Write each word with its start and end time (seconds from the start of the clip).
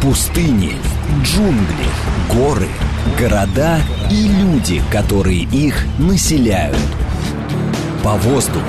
Пустыни, 0.00 0.76
джунгли, 1.24 1.88
горы, 2.30 2.68
города 3.18 3.80
и 4.12 4.28
люди, 4.28 4.80
которые 4.92 5.42
их 5.42 5.84
населяют. 5.98 6.78
По 8.04 8.12
воздуху, 8.12 8.62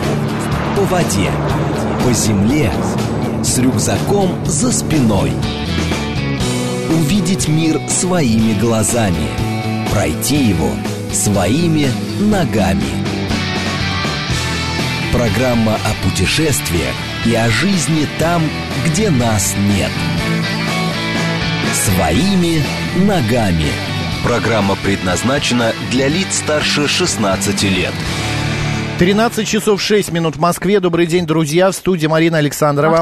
по 0.76 0.82
воде, 0.86 1.30
по 2.04 2.12
земле, 2.14 2.72
с 3.44 3.60
рюкзаком 3.60 4.44
за 4.44 4.72
спиной. 4.72 5.32
Увидеть 6.90 7.48
мир 7.48 7.80
своими 7.88 8.60
глазами, 8.60 9.28
пройти 9.92 10.46
его 10.46 10.72
своими 11.12 11.92
ногами. 12.20 13.06
Программа 15.12 15.76
о 15.76 16.10
путешествиях 16.10 16.96
и 17.26 17.36
о 17.36 17.50
жизни 17.50 18.08
там, 18.20 18.44
где 18.86 19.10
нас 19.10 19.56
нет. 19.58 19.92
Своими 21.74 22.64
ногами. 22.96 23.68
Программа 24.24 24.76
предназначена 24.76 25.74
для 25.92 26.08
лиц 26.08 26.38
старше 26.38 26.88
16 26.88 27.64
лет. 27.64 27.94
13 29.04 29.46
часов 29.46 29.82
6 29.82 30.14
минут 30.14 30.38
в 30.38 30.40
Москве. 30.40 30.80
Добрый 30.80 31.08
день, 31.08 31.26
друзья. 31.26 31.70
В 31.72 31.76
студии 31.76 32.08
Марина 32.08 32.38
Александрова. 32.38 33.02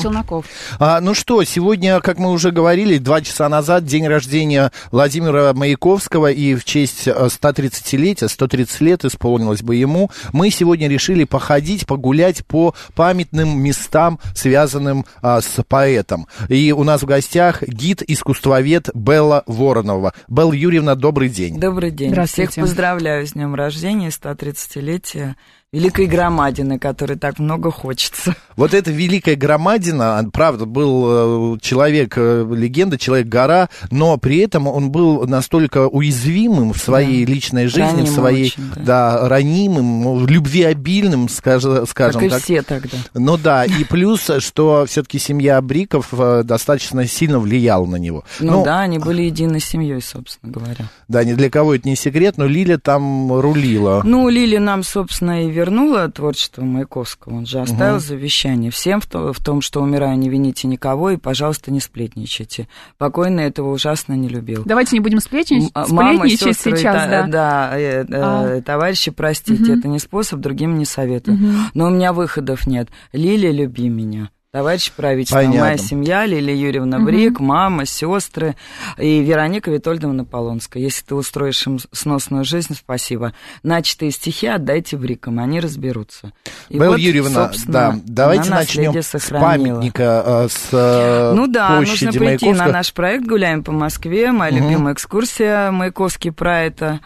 А, 0.80 1.00
ну 1.00 1.14
что, 1.14 1.44
сегодня, 1.44 2.00
как 2.00 2.18
мы 2.18 2.32
уже 2.32 2.50
говорили, 2.50 2.98
два 2.98 3.22
часа 3.22 3.48
назад 3.50 3.86
день 3.86 4.08
рождения 4.08 4.72
Владимира 4.90 5.54
Маяковского. 5.54 6.32
И 6.32 6.56
в 6.56 6.66
честь 6.66 7.08
130-летия, 7.08 8.28
130 8.28 8.82
лет 8.82 9.06
исполнилось 9.06 9.62
бы 9.62 9.76
ему, 9.76 10.09
мы 10.34 10.50
сегодня 10.50 10.88
решили 10.88 11.23
походить, 11.23 11.86
погулять 11.86 12.48
по 12.48 12.73
памятным 12.95 13.62
местам, 13.62 14.20
связанным 14.34 15.06
а, 15.22 15.40
с 15.40 15.64
поэтом. 15.68 16.26
И 16.50 16.72
у 16.72 16.84
нас 16.84 17.04
в 17.04 17.06
гостях 17.06 17.62
гид-искусствовед 17.62 18.90
Белла 18.95 19.44
Воронова. 19.45 20.16
Белла 20.28 20.53
Юрьевна, 20.53 20.95
добрый 20.95 21.30
день. 21.30 21.59
Добрый 21.59 21.92
день. 21.92 22.25
Всех 22.25 22.56
поздравляю 22.56 23.28
с 23.28 23.34
днем 23.34 23.53
рождения, 23.53 24.08
130-летия 24.08 25.36
великой 25.73 26.08
громадины, 26.08 26.77
которой 26.77 27.17
так 27.17 27.39
много 27.39 27.72
хочется. 27.72 28.36
Вот 28.58 28.73
эта 28.73 28.91
великая 28.91 29.38
громадина, 29.38 30.30
правда, 30.33 30.66
был 30.66 31.55
э, 31.55 31.59
человек, 31.61 32.16
э, 32.17 32.45
легенда, 32.53 32.97
человек-гора, 32.97 33.69
но 33.89 34.17
при 34.17 34.39
этом 34.39 34.67
он 34.67 34.91
был 34.91 35.25
настолько 35.25 35.88
уязвимым 35.88 36.73
в 36.73 36.78
своей 36.78 37.25
да. 37.25 37.31
личной 37.31 37.67
жизни, 37.67 37.83
ранимым 37.83 38.05
в 38.05 38.09
своей, 38.09 38.45
очень, 38.47 38.63
да. 38.75 38.81
да, 38.81 39.30
ранимым, 39.30 40.28
любвеобильным, 40.28 41.30
скажем, 41.30 41.88
скажем 41.88 42.19
как 42.19 42.31
так. 42.31 42.39
и 42.39 42.44
все 42.44 42.61
тогда. 42.63 42.97
Ну 43.13 43.38
да, 43.38 43.63
и 43.66 43.85
плюс, 43.85 44.30
что 44.39 44.85
все-таки 44.88 45.19
семья 45.19 45.61
Бриков 45.61 46.09
э, 46.11 46.44
достаточно 46.44 47.08
сильно 47.08 47.39
влияла 47.39 47.85
на 47.85 47.95
него. 47.95 48.25
Ну, 48.41 48.58
ну 48.58 48.66
да, 48.66 48.81
они 48.81 49.00
были 49.00 49.22
единой 49.22 49.61
семьей, 49.61 50.02
собственно 50.02 50.52
говоря. 50.52 50.89
Да, 51.08 51.23
ни 51.23 51.33
для 51.33 51.50
кого 51.50 51.75
это 51.75 51.88
не 51.88 51.95
секрет, 51.95 52.38
но 52.38 52.45
Лиля 52.45 52.78
там 52.78 53.39
рулила. 53.39 54.02
Ну, 54.03 54.28
Лиля 54.28 54.59
нам, 54.59 54.83
собственно, 54.83 55.45
и 55.45 55.61
вернула 55.62 56.09
творчество 56.09 56.64
Маяковского. 56.64 57.36
Он 57.36 57.45
же 57.45 57.59
оставил 57.59 57.95
угу. 57.98 58.04
завещание 58.04 58.72
всем 58.72 59.00
в, 59.00 59.06
то, 59.06 59.31
в 59.31 59.40
том, 59.40 59.62
что 59.62 59.81
умирая, 59.81 60.16
не 60.16 60.28
вините 60.30 60.68
никого 60.68 61.12
и, 61.12 61.18
пожалуйста, 61.18 61.72
не 61.72 61.80
сплетничайте. 61.80 62.68
Покойный 62.98 63.44
этого 63.44 63.72
ужасно 63.72 64.14
не 64.14 64.28
любил. 64.28 64.64
Давайте 64.66 64.95
не 64.95 65.00
будем 65.00 65.20
сплетничать, 65.20 65.72
Мама, 65.76 66.14
сплетничать 66.16 66.56
сестры, 66.56 66.78
сейчас, 66.78 66.95
та, 66.95 67.08
да. 67.08 67.28
Да, 67.28 67.80
э, 67.80 68.03
э, 68.03 68.06
а. 68.12 68.62
товарищи, 68.62 69.12
простите, 69.12 69.64
угу. 69.72 69.80
это 69.80 69.88
не 69.88 70.00
способ, 70.00 70.40
другим 70.40 70.78
не 70.78 70.86
советую. 70.86 71.38
Угу. 71.38 71.53
Но 71.75 71.88
у 71.88 71.90
меня 71.92 72.12
выходов 72.12 72.66
нет. 72.66 72.90
Лилия, 73.14 73.52
люби 73.52 73.88
меня. 73.88 74.31
Товарищ 74.53 74.91
правительство, 74.91 75.38
Понятно. 75.38 75.61
моя 75.61 75.77
семья, 75.77 76.25
Лилия 76.25 76.53
Юрьевна 76.53 76.97
угу. 76.97 77.05
Брик, 77.05 77.39
мама, 77.39 77.85
сестры 77.85 78.57
и 78.97 79.21
Вероника 79.21 79.71
Витольдовна 79.71 80.25
Полонская. 80.25 80.83
Если 80.83 81.05
ты 81.05 81.16
устроишь 81.16 81.66
им 81.66 81.79
сносную 81.94 82.44
жизнь, 82.44 82.75
спасибо. 82.75 83.31
Начатые 83.63 84.11
стихи 84.11 84.47
отдайте 84.47 84.97
Брикам, 84.97 85.40
они 85.40 85.61
разберутся. 85.61 86.34
И 86.67 86.78
Белла 86.78 86.91
вот, 86.91 87.00
Юрьевна, 87.00 87.50
да, 87.66 87.97
давайте 88.03 88.50
начнем 88.50 88.94
с 89.01 89.29
памятника, 89.29 90.22
э, 90.25 90.47
с 90.50 90.67
э, 90.73 91.31
Ну 91.34 91.47
да, 91.47 91.79
нужно 91.79 92.11
прийти 92.11 92.51
на 92.51 92.67
наш 92.67 92.91
проект 92.91 93.25
«Гуляем 93.25 93.63
по 93.63 93.72
Москве», 93.72 94.34
моя 94.34 94.53
угу. 94.53 94.63
любимая 94.66 94.95
экскурсия 94.95 95.72
«Маяковский 95.72 96.34
про 96.34 96.63
это». 96.63 97.00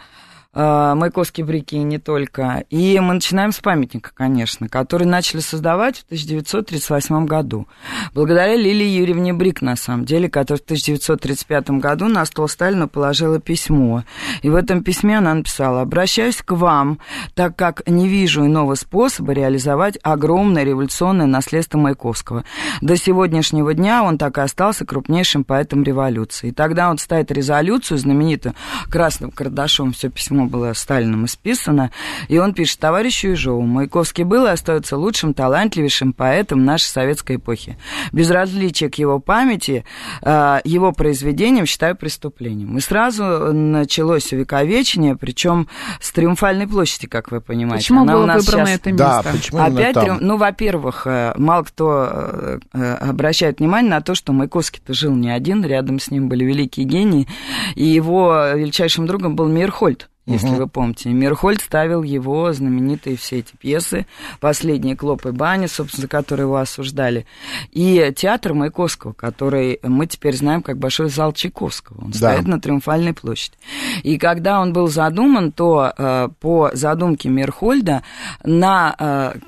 Маяковский 0.56 1.44
реке 1.44 1.76
и 1.76 1.82
не 1.82 1.98
только. 1.98 2.64
И 2.70 2.98
мы 2.98 3.14
начинаем 3.14 3.52
с 3.52 3.58
памятника, 3.58 4.10
конечно, 4.14 4.68
который 4.70 5.06
начали 5.06 5.40
создавать 5.40 5.98
в 5.98 6.04
1938 6.04 7.26
году. 7.26 7.68
Благодаря 8.14 8.56
Лилии 8.56 8.86
Юрьевне 8.86 9.34
Брик, 9.34 9.60
на 9.60 9.76
самом 9.76 10.06
деле, 10.06 10.30
которая 10.30 10.58
в 10.58 10.64
1935 10.64 11.70
году 11.72 12.08
на 12.08 12.24
стол 12.24 12.48
Сталина 12.48 12.88
положила 12.88 13.38
письмо. 13.38 14.04
И 14.40 14.48
в 14.48 14.54
этом 14.54 14.82
письме 14.82 15.18
она 15.18 15.34
написала 15.34 15.82
«Обращаюсь 15.82 16.40
к 16.42 16.52
вам, 16.52 17.00
так 17.34 17.54
как 17.54 17.86
не 17.86 18.08
вижу 18.08 18.46
иного 18.46 18.76
способа 18.76 19.32
реализовать 19.32 19.98
огромное 20.02 20.64
революционное 20.64 21.26
наследство 21.26 21.76
Маяковского. 21.76 22.44
До 22.80 22.96
сегодняшнего 22.96 23.74
дня 23.74 24.02
он 24.02 24.16
так 24.16 24.38
и 24.38 24.40
остался 24.40 24.86
крупнейшим 24.86 25.44
поэтом 25.44 25.82
революции. 25.82 26.48
И 26.48 26.52
тогда 26.52 26.88
он 26.88 26.96
ставит 26.96 27.30
резолюцию, 27.30 27.98
знаменитую 27.98 28.54
красным 28.90 29.30
карандашом 29.30 29.92
все 29.92 30.08
письмо 30.08 30.45
было 30.48 30.72
Сталином 30.72 31.26
исписано, 31.26 31.90
и 32.28 32.38
он 32.38 32.54
пишет 32.54 32.78
товарищу 32.78 33.28
Ежову, 33.28 33.62
Маяковский 33.62 34.24
был 34.24 34.46
и 34.46 34.50
остается 34.50 34.96
лучшим, 34.96 35.34
талантливейшим 35.34 36.12
поэтом 36.12 36.64
нашей 36.64 36.86
советской 36.86 37.36
эпохи. 37.36 37.78
Безразличие 38.12 38.90
к 38.90 38.96
его 38.96 39.18
памяти, 39.18 39.84
а, 40.22 40.60
его 40.64 40.92
произведениям 40.92 41.66
считаю 41.66 41.96
преступлением. 41.96 42.76
И 42.78 42.80
сразу 42.80 43.52
началось 43.52 44.32
увековечение, 44.32 45.16
причем 45.16 45.68
с 46.00 46.12
Триумфальной 46.12 46.66
площади, 46.66 47.06
как 47.06 47.30
вы 47.30 47.40
понимаете. 47.40 47.84
Почему 47.84 48.02
Она 48.02 48.14
было 48.14 48.22
у 48.22 48.26
нас 48.26 48.46
выбрано 48.46 48.66
сейчас... 48.66 48.80
это 48.80 48.92
место? 48.92 49.22
Да, 49.24 49.32
почему 49.32 49.60
Опять, 49.60 49.94
там? 49.94 50.18
ну, 50.20 50.36
во-первых, 50.36 51.06
э, 51.06 51.34
мало 51.36 51.64
кто 51.64 52.08
э, 52.10 52.58
э, 52.72 52.94
обращает 52.94 53.58
внимание 53.58 53.90
на 53.90 54.00
то, 54.00 54.14
что 54.14 54.32
Маяковский-то 54.32 54.94
жил 54.94 55.14
не 55.14 55.30
один, 55.30 55.64
рядом 55.64 55.98
с 55.98 56.10
ним 56.10 56.28
были 56.28 56.44
великие 56.44 56.86
гении, 56.86 57.26
и 57.74 57.84
его 57.84 58.52
величайшим 58.54 59.06
другом 59.06 59.36
был 59.36 59.48
Мейерхольд 59.48 60.08
если 60.26 60.48
угу. 60.48 60.56
вы 60.56 60.68
помните. 60.68 61.08
Мирхольд 61.10 61.60
ставил 61.60 62.02
его 62.02 62.52
знаменитые 62.52 63.16
все 63.16 63.38
эти 63.38 63.54
пьесы, 63.56 64.06
«Последние 64.40 64.96
клопы 64.96 65.32
бани», 65.32 65.66
собственно, 65.66 66.02
за 66.02 66.08
которые 66.08 66.44
его 66.44 66.56
осуждали, 66.56 67.26
и 67.70 68.12
театр 68.16 68.54
Маяковского, 68.54 69.12
который 69.12 69.78
мы 69.82 70.06
теперь 70.06 70.36
знаем 70.36 70.62
как 70.62 70.78
Большой 70.78 71.08
зал 71.08 71.32
Чайковского. 71.32 72.04
Он 72.04 72.10
да. 72.10 72.18
стоит 72.18 72.46
на 72.46 72.60
Триумфальной 72.60 73.14
площади. 73.14 73.56
И 74.02 74.18
когда 74.18 74.60
он 74.60 74.72
был 74.72 74.88
задуман, 74.88 75.52
то 75.52 75.92
э, 75.96 76.28
по 76.40 76.70
задумке 76.72 77.28
Мирхольда 77.28 78.02
на 78.44 78.94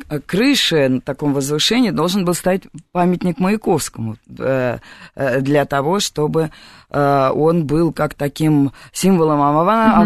э, 0.09 0.21
крыше, 0.27 0.89
на 0.89 1.01
таком 1.01 1.33
возвышении 1.33 1.91
должен 1.91 2.25
был 2.25 2.35
стоять 2.35 2.63
памятник 2.93 3.39
Маяковскому 3.39 4.17
э, 4.39 4.79
э, 5.15 5.41
для 5.41 5.65
того, 5.65 6.01
чтобы 6.01 6.51
э, 6.91 7.31
он 7.35 7.67
был 7.67 7.93
как 7.93 8.15
таким 8.15 8.73
символом 8.93 9.41
ава- 9.41 10.01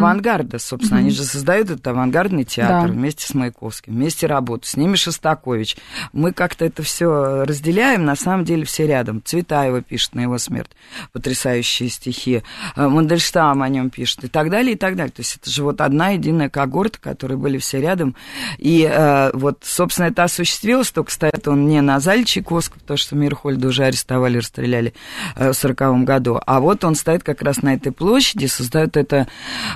собственно. 0.64 0.98
Mm-hmm. 0.98 1.02
Они 1.02 1.10
же 1.10 1.24
создают 1.24 1.70
этот 1.70 1.86
авангардный 1.86 2.44
театр 2.44 2.88
да. 2.88 2.94
вместе 2.94 3.26
с 3.26 3.34
Маяковским, 3.34 3.94
вместе 3.94 4.26
работают. 4.26 4.66
С 4.66 4.76
ними 4.76 4.96
Шостакович. 4.96 5.76
Мы 6.12 6.32
как-то 6.32 6.64
это 6.64 6.82
все 6.82 7.44
разделяем, 7.44 8.04
на 8.04 8.16
самом 8.16 8.44
деле 8.44 8.64
все 8.64 8.86
рядом. 8.86 9.22
Цветаева 9.22 9.82
пишет 9.82 10.14
на 10.14 10.20
его 10.20 10.38
смерть 10.38 10.70
потрясающие 11.12 11.88
стихи. 11.88 12.42
Э, 12.76 12.88
Мандельштам 12.88 13.62
о 13.62 13.68
нем 13.68 13.90
пишет 13.90 14.24
и 14.24 14.28
так 14.28 14.50
далее, 14.50 14.74
и 14.74 14.76
так 14.76 14.96
далее. 14.96 15.12
То 15.12 15.20
есть 15.20 15.36
это 15.36 15.50
же 15.50 15.62
вот 15.62 15.80
одна 15.80 16.10
единая 16.10 16.48
когорта, 16.48 16.98
которые 17.00 17.38
были 17.38 17.58
все 17.58 17.80
рядом. 17.80 18.16
И 18.58 18.88
э, 18.90 19.30
вот, 19.34 19.60
собственно, 19.62 20.06
это 20.06 20.24
осуществилось, 20.24 20.90
только 20.90 21.10
стоит 21.10 21.46
он 21.48 21.66
не 21.66 21.80
на 21.80 22.00
зале 22.00 22.24
Чайковского, 22.24 22.80
потому 22.80 22.96
что 22.96 23.16
Мирхольда 23.16 23.68
уже 23.68 23.84
арестовали, 23.84 24.38
расстреляли 24.38 24.94
э, 25.36 25.50
в 25.50 25.54
сороковом 25.54 26.04
году, 26.04 26.40
а 26.44 26.60
вот 26.60 26.84
он 26.84 26.94
стоит 26.94 27.22
как 27.22 27.42
раз 27.42 27.62
на 27.62 27.74
этой 27.74 27.92
площади, 27.92 28.46
создает 28.46 28.96
это 28.96 29.28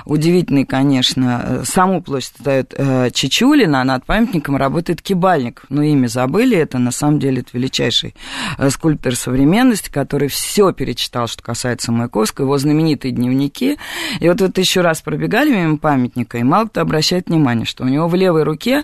удивительный, 0.05 0.65
конечно, 0.77 1.43
э, 1.43 1.63
саму 1.65 2.03
площадь 2.03 2.33
ставит 2.39 2.73
э, 2.77 3.09
Чичулина, 3.11 3.81
а 3.81 3.83
над 3.83 4.05
памятником 4.05 4.57
работает 4.57 5.01
Кибальник. 5.01 5.63
Ну, 5.69 5.81
имя 5.81 6.07
забыли, 6.07 6.55
это 6.55 6.77
на 6.77 6.91
самом 6.91 7.19
деле 7.19 7.39
это 7.39 7.49
величайший 7.53 8.13
э, 8.59 8.69
скульптор 8.69 9.15
современности, 9.15 9.89
который 9.89 10.27
все 10.27 10.71
перечитал, 10.73 11.27
что 11.27 11.41
касается 11.41 11.91
Маяковского, 11.91 12.45
его 12.45 12.57
знаменитые 12.59 13.11
дневники. 13.11 13.79
И 14.19 14.29
вот 14.29 14.39
вот 14.39 14.55
еще 14.59 14.81
раз 14.81 15.01
пробегали 15.01 15.49
мимо 15.49 15.77
памятника, 15.77 16.37
и 16.37 16.43
мало 16.43 16.67
кто 16.67 16.81
обращает 16.81 17.27
внимание, 17.27 17.65
что 17.65 17.83
у 17.83 17.87
него 17.87 18.07
в 18.07 18.13
левой 18.13 18.43
руке 18.43 18.83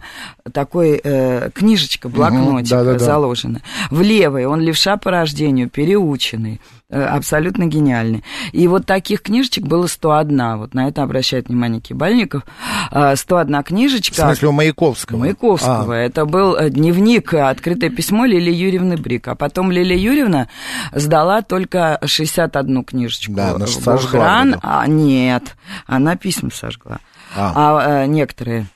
такой 0.51 0.99
э, 1.03 1.51
книжечка, 1.53 2.09
блокнотик 2.09 2.75
угу, 2.75 2.85
да, 2.85 2.93
да, 2.93 2.99
заложена. 2.99 3.61
В 3.91 4.01
левой 4.01 4.45
он 4.45 4.61
левша 4.61 4.97
по 4.97 5.11
рождению, 5.11 5.69
переученный. 5.69 6.59
Э, 6.89 7.05
абсолютно 7.05 7.65
гениальный. 7.65 8.23
И 8.51 8.67
вот 8.67 8.85
таких 8.85 9.23
книжечек 9.23 9.63
было 9.63 9.87
101, 9.87 10.57
вот 10.57 10.73
на 10.73 10.87
это 10.89 11.01
обращает 11.01 11.47
внимание 11.47 11.77
Никиты 11.77 11.95
Бальников, 11.95 12.43
101 12.91 13.63
книжечка. 13.63 14.13
В 14.13 14.17
смысле, 14.17 14.49
у 14.49 14.51
Маяковского? 14.51 15.17
Маяковского. 15.17 15.95
А. 15.95 15.97
Это 15.97 16.25
был 16.25 16.55
дневник, 16.69 17.33
открытое 17.33 17.89
письмо 17.89 18.25
Лили 18.25 18.51
Юрьевны 18.51 18.97
Брик. 18.97 19.27
А 19.29 19.35
потом 19.35 19.71
Лилия 19.71 19.97
Юрьевна 19.97 20.49
сдала 20.91 21.41
только 21.41 21.99
61 22.05 22.83
книжечку. 22.83 23.33
Да, 23.33 23.51
она 23.51 23.65
сожгла. 23.65 24.45
А, 24.61 24.85
нет, 24.85 25.55
она 25.87 26.15
письма 26.15 26.51
сожгла. 26.51 26.99
А, 27.35 28.03
а 28.03 28.05
некоторые 28.05 28.67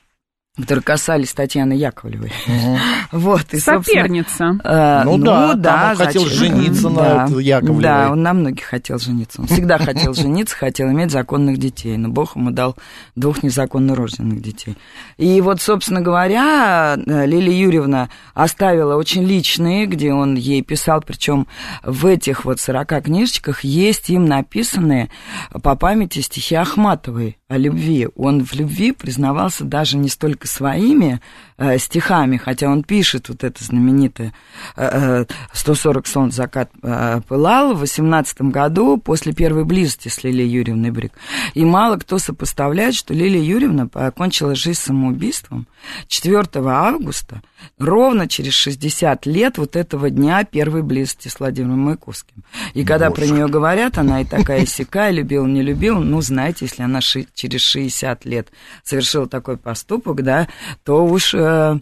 которые 0.60 0.84
касались 0.84 1.34
Татьяны 1.34 1.74
Яковлевой. 1.74 2.32
Угу. 2.48 2.78
Вот, 3.12 3.54
и, 3.54 3.60
Соперница. 3.60 4.60
Э, 4.64 5.04
ну, 5.06 5.18
ну 5.18 5.26
да, 5.26 5.54
да 5.54 5.90
он 5.92 5.98
хотел 5.98 6.26
жениться 6.26 6.90
да, 6.90 7.28
на 7.28 7.40
Яковлевой. 7.40 7.84
Да, 7.84 8.12
он 8.12 8.24
на 8.24 8.34
многих 8.34 8.66
хотел 8.66 8.98
жениться. 8.98 9.42
Он 9.42 9.48
всегда 9.48 9.78
хотел 9.78 10.14
жениться, 10.16 10.56
хотел 10.56 10.90
иметь 10.90 11.12
законных 11.12 11.58
детей. 11.58 11.96
Но 11.98 12.10
Бог 12.10 12.36
ему 12.36 12.52
дал 12.52 12.76
двух 13.16 13.44
незаконно 13.44 13.96
рожденных 13.96 14.42
детей. 14.42 14.76
И 15.18 15.40
вот, 15.42 15.62
собственно 15.62 16.02
говоря, 16.02 16.96
Лилия 16.96 17.56
Юрьевна 17.56 18.10
оставила 18.34 18.96
очень 18.96 19.24
личные, 19.24 19.86
где 19.86 20.12
он 20.12 20.36
ей 20.36 20.64
писал, 20.64 21.02
причем 21.02 21.48
в 21.84 22.06
этих 22.08 22.46
вот 22.46 22.60
40 22.60 23.04
книжечках 23.04 23.64
есть 23.64 24.10
им 24.10 24.26
написанные 24.26 25.10
по 25.62 25.76
памяти 25.76 26.20
стихи 26.20 26.56
Ахматовой 26.56 27.38
о 27.48 27.58
любви. 27.58 28.08
Он 28.16 28.44
в 28.44 28.54
любви 28.54 28.92
признавался 28.92 29.64
даже 29.64 29.98
не 29.98 30.10
столько 30.10 30.47
своими 30.48 31.22
э, 31.58 31.78
стихами, 31.78 32.38
хотя 32.38 32.70
он 32.70 32.84
пишет 32.84 33.30
вот 33.30 33.44
это 33.44 33.64
знаменитое 33.64 34.34
э, 34.76 35.26
140 35.54 36.06
э, 36.06 36.10
солнц 36.10 36.36
закат 36.36 36.70
э, 36.82 37.22
пылал 37.28 37.74
в 37.74 37.80
18 37.80 38.42
году 38.44 38.98
после 38.98 39.34
первой 39.34 39.66
близости 39.66 40.08
с 40.08 40.24
Лилией 40.24 40.50
Юрьевной 40.50 40.92
Брик. 40.92 41.14
И 41.54 41.66
мало 41.66 41.98
кто 41.98 42.18
сопоставляет, 42.20 42.96
что 42.96 43.14
Лилия 43.14 43.42
Юрьевна 43.42 43.88
покончила 43.88 44.56
жизнь 44.56 44.80
самоубийством 44.80 45.68
4 46.08 46.46
августа, 46.56 47.42
ровно 47.80 48.28
через 48.28 48.54
60 48.54 49.26
лет 49.26 49.58
вот 49.58 49.76
этого 49.76 50.10
дня 50.10 50.44
первой 50.44 50.84
близости 50.84 51.28
с 51.28 51.40
Владимиром 51.40 51.80
Маяковским. 51.80 52.44
И 52.74 52.84
когда 52.84 53.10
Боже. 53.10 53.22
про 53.22 53.36
нее 53.36 53.48
говорят, 53.48 53.98
она 53.98 54.22
и 54.22 54.26
такая 54.26 54.66
сякая, 54.66 55.12
любила, 55.12 55.46
не 55.46 55.62
любила, 55.62 56.00
ну, 56.00 56.22
знаете, 56.22 56.66
если 56.66 56.84
она 56.84 57.02
ши- 57.02 57.28
через 57.34 57.62
60 57.62 58.26
лет 58.26 58.50
совершила 58.84 59.28
такой 59.28 59.58
поступок, 59.58 60.24
да, 60.24 60.37
то 60.84 61.06
уж 61.06 61.34
э, 61.34 61.80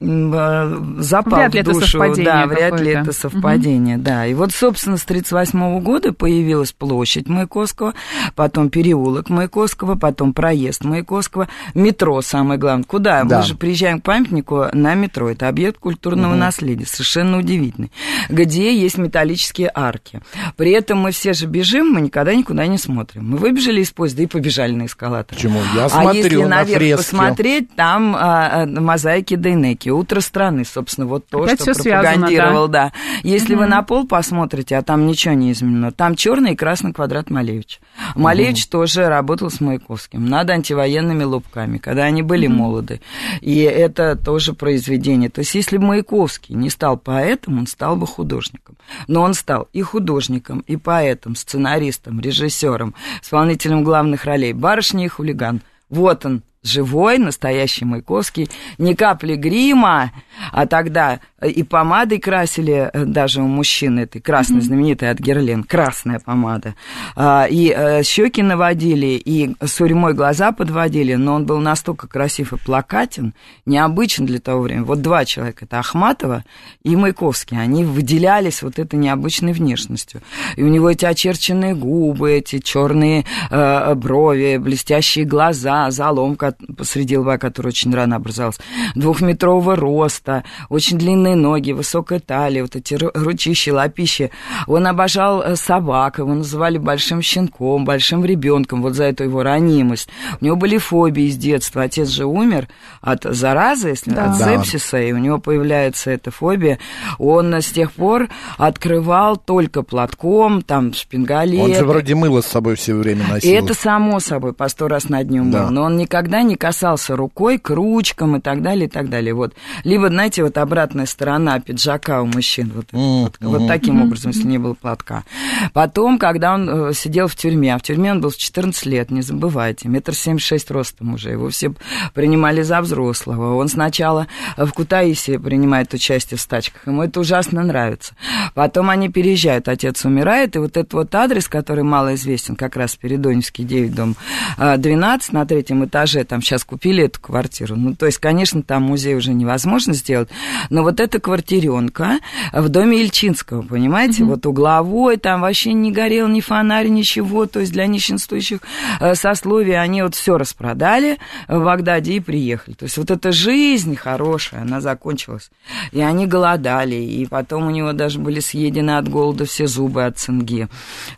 э, 0.00 0.78
запал 0.98 1.38
вряд 1.38 1.54
ли 1.54 1.62
в 1.62 1.64
душу. 1.64 1.78
Это 1.78 1.86
совпадение 1.86 2.24
да, 2.24 2.46
вряд 2.46 2.80
ли 2.80 2.90
это 2.92 3.12
совпадение, 3.12 3.96
угу. 3.96 4.04
да. 4.04 4.26
И 4.26 4.34
вот, 4.34 4.52
собственно, 4.52 4.96
с 4.96 5.02
38 5.04 5.80
года 5.80 6.12
появилась 6.12 6.72
площадь 6.72 7.28
Маяковского, 7.28 7.94
потом 8.34 8.70
переулок 8.70 9.30
Маяковского, 9.30 9.94
потом 9.94 10.32
проезд 10.32 10.84
Маяковского, 10.84 11.48
метро, 11.74 12.20
самое 12.22 12.58
главное. 12.58 12.84
Куда? 12.84 13.24
Да. 13.24 13.38
Мы 13.38 13.44
же 13.44 13.54
приезжаем 13.54 14.00
к 14.00 14.04
памятнику 14.04 14.66
на 14.72 14.94
метро. 14.94 15.30
Это 15.30 15.48
объект 15.48 15.78
культурного 15.78 16.32
угу. 16.32 16.40
наследия, 16.40 16.86
совершенно 16.86 17.38
удивительный, 17.38 17.92
где 18.28 18.78
есть 18.78 18.98
металлические 18.98 19.70
арки. 19.74 20.20
При 20.56 20.72
этом 20.72 20.98
мы 20.98 21.12
все 21.12 21.32
же 21.32 21.46
бежим, 21.46 21.90
мы 21.92 22.00
никогда 22.00 22.34
никуда 22.34 22.66
не 22.66 22.78
смотрим. 22.78 23.30
Мы 23.30 23.38
выбежали 23.38 23.80
из 23.80 23.90
поезда 23.90 24.22
и 24.22 24.26
побежали 24.26 24.72
на 24.72 24.86
эскалатор. 24.86 25.36
Почему? 25.36 25.60
Я 25.74 25.86
а 25.86 25.88
смотрю 25.88 26.22
если 26.22 26.36
на 26.36 26.48
наверх 26.48 26.78
фрески. 26.78 26.96
посмотреть, 26.96 27.74
там 27.74 27.87
а, 27.96 28.62
а, 28.62 28.66
мозаики 28.66 29.34
Дейнеки, 29.34 29.88
«Утро 29.88 30.20
страны», 30.20 30.64
собственно, 30.64 31.06
вот 31.06 31.26
то, 31.26 31.42
Опять 31.42 31.60
что 31.62 31.74
пропагандировал, 31.74 32.66
связано, 32.66 32.68
да. 32.68 32.92
да. 32.92 32.92
Если 33.22 33.54
угу. 33.54 33.62
вы 33.62 33.68
на 33.68 33.82
пол 33.82 34.06
посмотрите, 34.06 34.76
а 34.76 34.82
там 34.82 35.06
ничего 35.06 35.34
не 35.34 35.52
изменено, 35.52 35.92
там 35.92 36.14
черный 36.14 36.52
и 36.52 36.56
красный 36.56 36.92
квадрат 36.92 37.30
Малевич. 37.30 37.80
Малевич 38.14 38.64
угу. 38.64 38.70
тоже 38.70 39.08
работал 39.08 39.50
с 39.50 39.60
Маяковским 39.60 40.26
над 40.26 40.50
антивоенными 40.50 41.24
лупками, 41.24 41.78
когда 41.78 42.04
они 42.04 42.22
были 42.22 42.46
угу. 42.46 42.56
молоды. 42.56 43.00
И 43.40 43.60
это 43.60 44.16
тоже 44.16 44.52
произведение. 44.52 45.30
То 45.30 45.40
есть, 45.40 45.54
если 45.54 45.78
бы 45.78 45.86
Маяковский 45.86 46.54
не 46.54 46.70
стал 46.70 46.96
поэтом, 46.96 47.58
он 47.58 47.66
стал 47.66 47.96
бы 47.96 48.06
художником. 48.06 48.76
Но 49.06 49.22
он 49.22 49.34
стал 49.34 49.68
и 49.72 49.82
художником, 49.82 50.60
и 50.66 50.76
поэтом, 50.76 51.36
сценаристом, 51.36 52.20
режиссером, 52.20 52.94
исполнителем 53.22 53.84
главных 53.84 54.24
ролей. 54.24 54.52
Барышня 54.52 55.04
и 55.04 55.08
хулиган. 55.08 55.62
Вот 55.88 56.26
он, 56.26 56.42
живой, 56.62 57.18
настоящий 57.18 57.84
Маяковский, 57.84 58.48
ни 58.78 58.94
капли 58.94 59.36
грима, 59.36 60.12
а 60.52 60.66
тогда 60.66 61.20
и 61.44 61.62
помадой 61.62 62.18
красили 62.18 62.90
э, 62.92 63.04
даже 63.04 63.40
у 63.40 63.46
мужчин 63.46 63.98
этой 63.98 64.20
красной, 64.20 64.60
знаменитой 64.60 65.10
от 65.10 65.20
Герлен, 65.20 65.62
красная 65.62 66.18
помада, 66.18 66.74
а, 67.14 67.46
и 67.48 67.72
э, 67.74 68.02
щеки 68.02 68.42
наводили, 68.42 69.20
и 69.24 69.54
сурьмой 69.64 70.14
глаза 70.14 70.50
подводили, 70.50 71.14
но 71.14 71.34
он 71.34 71.46
был 71.46 71.58
настолько 71.58 72.08
красив 72.08 72.52
и 72.52 72.56
плакатен, 72.56 73.34
необычен 73.66 74.26
для 74.26 74.40
того 74.40 74.62
времени. 74.62 74.84
Вот 74.84 75.00
два 75.00 75.24
человека, 75.24 75.64
это 75.64 75.78
Ахматова 75.78 76.44
и 76.82 76.96
Маяковский, 76.96 77.60
они 77.60 77.84
выделялись 77.84 78.62
вот 78.62 78.80
этой 78.80 78.96
необычной 78.96 79.52
внешностью. 79.52 80.22
И 80.56 80.64
у 80.64 80.68
него 80.68 80.90
эти 80.90 81.04
очерченные 81.04 81.74
губы, 81.74 82.32
эти 82.32 82.58
черные 82.58 83.24
э, 83.50 83.94
брови, 83.94 84.56
блестящие 84.56 85.24
глаза, 85.24 85.90
заломка 85.92 86.47
посреди 86.52 87.16
лба, 87.16 87.38
который 87.38 87.68
очень 87.68 87.94
рано 87.94 88.16
образовался, 88.16 88.60
двухметрового 88.94 89.76
роста, 89.76 90.44
очень 90.68 90.98
длинные 90.98 91.34
ноги, 91.34 91.72
высокая 91.72 92.20
талия, 92.20 92.62
вот 92.62 92.76
эти 92.76 92.94
ручищи, 92.94 93.70
лапищи. 93.70 94.30
Он 94.66 94.86
обожал 94.86 95.42
э, 95.42 95.56
собак, 95.56 96.18
его 96.18 96.34
называли 96.34 96.78
большим 96.78 97.22
щенком, 97.22 97.84
большим 97.84 98.24
ребенком, 98.24 98.82
вот 98.82 98.94
за 98.94 99.04
эту 99.04 99.24
его 99.24 99.42
ранимость. 99.42 100.08
У 100.40 100.44
него 100.44 100.56
были 100.56 100.78
фобии 100.78 101.28
с 101.30 101.36
детства. 101.36 101.82
Отец 101.82 102.08
же 102.08 102.24
умер 102.24 102.68
от 103.00 103.24
заразы, 103.24 103.88
если 103.88 104.10
да. 104.10 104.30
от 104.30 104.38
сепсиса, 104.38 105.00
и 105.00 105.12
у 105.12 105.18
него 105.18 105.38
появляется 105.38 106.10
эта 106.10 106.30
фобия. 106.30 106.78
Он 107.18 107.54
с 107.54 107.66
тех 107.66 107.92
пор 107.92 108.28
открывал 108.56 109.36
только 109.36 109.82
платком, 109.82 110.62
там, 110.62 110.92
шпингалет. 110.92 111.60
Он 111.60 111.74
же 111.74 111.84
вроде 111.84 112.14
мыло 112.14 112.40
с 112.40 112.46
собой 112.46 112.76
все 112.76 112.94
время 112.94 113.26
носил. 113.28 113.50
И 113.50 113.52
это 113.54 113.74
само 113.74 114.20
собой, 114.20 114.52
по 114.52 114.68
сто 114.68 114.88
раз 114.88 115.08
на 115.08 115.22
дню 115.24 115.44
мыл. 115.44 115.52
Да. 115.52 115.70
Но 115.70 115.82
он 115.84 115.96
никогда 115.96 116.37
не 116.42 116.56
касался 116.56 117.16
рукой 117.16 117.58
к 117.58 117.70
ручкам 117.70 118.36
и 118.36 118.40
так 118.40 118.62
далее, 118.62 118.86
и 118.86 118.90
так 118.90 119.08
далее. 119.08 119.34
Вот. 119.34 119.54
Либо, 119.84 120.08
знаете, 120.08 120.42
вот 120.42 120.58
обратная 120.58 121.06
сторона 121.06 121.60
пиджака 121.60 122.22
у 122.22 122.26
мужчин, 122.26 122.72
вот, 122.74 122.86
mm, 122.92 123.22
вот, 123.22 123.36
mm-hmm. 123.36 123.58
вот 123.58 123.68
таким 123.68 124.02
образом, 124.02 124.32
если 124.32 124.46
не 124.46 124.58
было 124.58 124.74
платка. 124.74 125.24
Потом, 125.72 126.18
когда 126.18 126.54
он 126.54 126.68
э, 126.68 126.92
сидел 126.94 127.28
в 127.28 127.36
тюрьме, 127.36 127.74
а 127.74 127.78
в 127.78 127.82
тюрьме 127.82 128.12
он 128.12 128.20
был 128.20 128.30
в 128.30 128.36
14 128.36 128.86
лет, 128.86 129.10
не 129.10 129.22
забывайте, 129.22 129.88
метр 129.88 130.14
семьдесят 130.14 130.48
шесть 130.48 130.70
ростом 130.70 131.14
уже, 131.14 131.30
его 131.30 131.50
все 131.50 131.72
принимали 132.14 132.62
за 132.62 132.80
взрослого. 132.80 133.56
Он 133.56 133.68
сначала 133.68 134.26
в 134.56 134.70
Кутаиси 134.72 135.36
принимает 135.36 135.92
участие 135.94 136.38
в 136.38 136.40
стачках, 136.40 136.86
ему 136.86 137.02
это 137.02 137.20
ужасно 137.20 137.62
нравится. 137.62 138.14
Потом 138.54 138.90
они 138.90 139.08
переезжают, 139.08 139.68
отец 139.68 140.04
умирает, 140.04 140.56
и 140.56 140.58
вот 140.58 140.76
этот 140.76 140.92
вот 140.92 141.14
адрес, 141.14 141.48
который 141.48 141.84
мало 141.84 142.14
известен, 142.14 142.56
как 142.56 142.76
раз 142.76 142.96
Передоневский 142.96 143.64
9, 143.64 143.94
дом 143.94 144.16
12, 144.58 145.32
на 145.32 145.46
третьем 145.46 145.84
этаже, 145.84 146.24
там 146.28 146.42
сейчас 146.42 146.64
купили 146.64 147.04
эту 147.04 147.20
квартиру. 147.20 147.74
Ну, 147.76 147.94
то 147.94 148.06
есть, 148.06 148.18
конечно, 148.18 148.62
там 148.62 148.84
музей 148.84 149.16
уже 149.16 149.32
невозможно 149.32 149.94
сделать, 149.94 150.28
но 150.70 150.82
вот 150.82 151.00
эта 151.00 151.18
квартиренка 151.18 152.18
в 152.52 152.68
доме 152.68 153.02
Ильчинского, 153.02 153.62
понимаете, 153.62 154.22
mm-hmm. 154.22 154.26
вот 154.26 154.46
угловой, 154.46 155.16
там 155.16 155.40
вообще 155.40 155.72
не 155.72 155.90
горел 155.90 156.28
ни 156.28 156.40
фонарь, 156.40 156.88
ничего, 156.88 157.46
то 157.46 157.60
есть 157.60 157.72
для 157.72 157.86
нищенствующих 157.86 158.60
э, 159.00 159.14
сословий 159.14 159.78
они 159.78 160.02
вот 160.02 160.14
все 160.14 160.38
распродали 160.38 161.18
в 161.48 161.64
Багдаде 161.64 162.14
и 162.14 162.20
приехали. 162.20 162.74
То 162.74 162.84
есть 162.84 162.98
вот 162.98 163.10
эта 163.10 163.32
жизнь 163.32 163.96
хорошая, 163.96 164.62
она 164.62 164.80
закончилась. 164.80 165.50
И 165.92 166.00
они 166.00 166.26
голодали, 166.26 166.96
и 166.96 167.26
потом 167.26 167.66
у 167.66 167.70
него 167.70 167.92
даже 167.92 168.18
были 168.18 168.40
съедены 168.40 168.98
от 168.98 169.08
голода 169.08 169.44
все 169.44 169.66
зубы 169.66 170.04
от 170.04 170.18
цинги. 170.18 170.68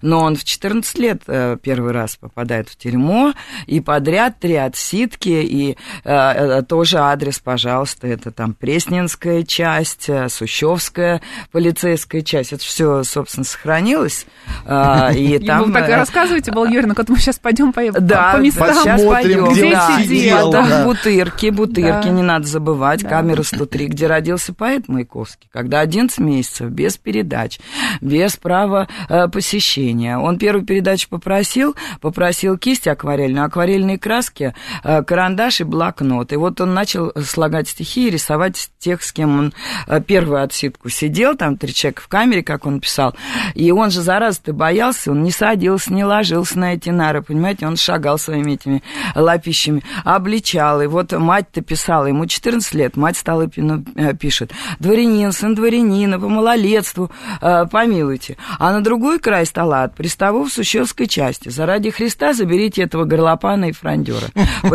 Но 0.03 0.21
он 0.21 0.37
в 0.37 0.45
14 0.45 0.99
лет 0.99 1.23
э, 1.27 1.57
первый 1.61 1.93
раз 1.93 2.17
попадает 2.17 2.69
в 2.69 2.77
тюрьму, 2.77 3.33
и 3.67 3.81
подряд 3.81 4.39
три 4.39 4.55
отсид 4.55 5.00
визитки, 5.01 5.29
и 5.29 5.77
э, 6.05 6.13
э, 6.59 6.63
тоже 6.63 6.99
адрес, 6.99 7.39
пожалуйста, 7.39 8.07
это 8.07 8.31
там 8.31 8.55
Пресненская 8.55 9.43
часть, 9.43 10.09
э, 10.09 10.29
Сущевская 10.29 11.21
полицейская 11.53 12.23
часть, 12.23 12.53
это 12.53 12.63
все, 12.63 13.03
собственно, 13.05 13.45
сохранилось. 13.45 14.27
Э, 14.67 15.15
и 15.15 15.39
там... 15.47 15.65
Вы 15.65 15.73
так 15.73 15.89
и 15.89 15.93
рассказывайте, 15.93 16.53
Бал 16.53 16.67
Юрьевна, 16.67 16.95
вот 16.97 17.09
мы 17.09 17.19
сейчас 17.19 17.39
пойдем 17.39 17.73
по, 17.73 17.83
да, 17.93 18.33
по 18.33 18.39
местам. 18.39 18.75
сейчас 18.75 19.03
пойдем. 19.03 19.53
Где 19.53 19.73
да, 19.73 20.03
сидел, 20.03 20.51
да. 20.51 20.85
Бутырки, 20.85 21.51
Бутырки, 21.51 22.09
да. 22.09 22.11
не 22.11 22.23
надо 22.23 22.47
забывать, 22.47 23.03
да. 23.03 23.09
камера 23.09 23.43
103, 23.43 23.87
где 23.87 24.07
родился 24.07 24.53
поэт 24.55 24.89
Маяковский, 24.89 25.49
когда 25.53 25.81
11 25.81 26.19
месяцев, 26.19 26.71
без 26.71 26.97
передач, 26.97 27.59
без 28.01 28.37
права 28.37 28.89
э, 29.09 29.29
посещения. 29.29 30.19
Он 30.19 30.39
первую 30.39 30.65
передачу 30.65 31.09
попросил, 31.09 31.75
попросил 32.01 32.59
кисть 32.59 32.87
акварельную, 32.87 33.47
акварельные 33.47 33.99
краски 33.99 34.55
э, 34.83 34.90
карандаш 35.03 35.61
и 35.61 35.65
блокнот. 35.65 36.33
И 36.33 36.37
вот 36.37 36.61
он 36.61 36.75
начал 36.75 37.13
слагать 37.23 37.69
стихи 37.69 38.09
и 38.09 38.11
рисовать 38.11 38.71
тех, 38.79 39.03
с 39.03 39.13
кем 39.13 39.39
он 39.39 39.53
э, 39.87 40.01
первую 40.01 40.43
отсидку 40.43 40.89
сидел, 40.89 41.37
там 41.37 41.57
три 41.57 41.73
человека 41.73 42.03
в 42.03 42.09
камере, 42.09 42.43
как 42.43 42.67
он 42.67 42.81
писал. 42.81 43.15
И 43.55 43.71
он 43.71 43.91
же, 43.91 44.01
зараза-то, 44.01 44.53
боялся, 44.53 45.11
он 45.13 45.23
не 45.23 45.31
садился, 45.31 45.93
не 45.93 46.05
ложился 46.05 46.59
на 46.59 46.75
эти 46.75 46.91
нары, 46.91 47.23
понимаете, 47.23 47.67
он 47.67 47.77
шагал 47.77 48.19
своими 48.19 48.53
этими 48.53 48.83
лапищами, 49.15 49.83
обличал. 50.05 50.83
И 50.83 50.87
вот 50.87 51.13
мать-то 51.13 51.61
писала, 51.61 52.07
ему 52.07 52.27
14 52.27 52.75
лет, 52.75 52.97
мать 52.97 53.17
стала 53.17 53.49
ну, 53.57 53.85
пишет, 54.19 54.53
дворянин, 54.79 55.33
сын 55.33 55.55
дворянина, 55.55 56.19
по 56.19 56.29
малолетству, 56.29 57.11
помилуйте. 57.41 58.37
А 58.59 58.73
на 58.73 58.81
другой 58.83 59.19
край 59.19 59.47
стола 59.47 59.85
от 59.85 59.95
приставов 59.95 60.53
Сущевской 60.53 61.07
части, 61.07 61.49
заради 61.49 61.91
Христа 61.91 62.33
заберите 62.33 62.83
этого 62.83 63.05
горлопана 63.05 63.67
и 63.67 63.73
фрондера. 63.73 64.27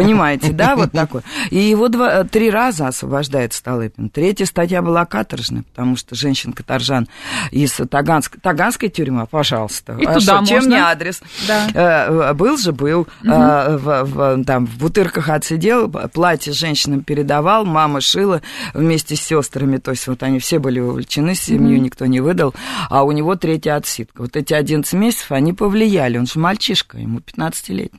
Понимаете, 0.05 0.51
да, 0.51 0.75
вот 0.75 0.91
такой. 0.93 1.21
И 1.49 1.57
его 1.57 1.87
два, 1.87 2.23
три 2.23 2.49
раза 2.49 2.87
освобождает 2.87 3.53
Столыпин. 3.53 4.09
Третья 4.09 4.45
статья 4.45 4.81
была 4.81 5.05
каторжная, 5.05 5.63
потому 5.63 5.97
что 5.97 6.15
женщин-каторжан 6.15 7.07
из 7.51 7.73
Таганской, 7.73 8.39
Таганской 8.41 8.89
тюрьмы, 8.89 9.27
пожалуйста. 9.27 9.97
И 9.99 10.05
а 10.05 10.13
туда 10.13 10.37
что, 10.37 10.45
чем 10.45 10.69
не 10.69 10.77
адрес? 10.77 11.21
Да. 11.47 11.67
Э, 11.73 12.33
был 12.33 12.57
же, 12.57 12.71
был. 12.71 13.01
Угу. 13.01 13.07
В, 13.23 14.03
в, 14.03 14.43
там 14.45 14.65
в 14.65 14.77
бутырках 14.77 15.29
отсидел, 15.29 15.89
платье 15.89 16.53
женщинам 16.53 17.03
передавал, 17.03 17.65
мама 17.65 18.01
шила 18.01 18.41
вместе 18.73 19.15
с 19.15 19.21
сестрами, 19.21 19.77
то 19.77 19.91
есть 19.91 20.07
вот 20.07 20.23
они 20.23 20.39
все 20.39 20.59
были 20.59 20.79
вовлечены, 20.79 21.35
семью 21.35 21.77
угу. 21.77 21.85
никто 21.85 22.05
не 22.05 22.19
выдал, 22.19 22.53
а 22.89 23.03
у 23.03 23.11
него 23.11 23.35
третья 23.35 23.75
отсидка. 23.75 24.21
Вот 24.21 24.35
эти 24.35 24.53
11 24.53 24.93
месяцев, 24.93 25.31
они 25.31 25.53
повлияли, 25.53 26.17
он 26.17 26.27
же 26.27 26.39
мальчишка, 26.39 26.97
ему 26.97 27.19
15 27.19 27.69
лет 27.69 27.91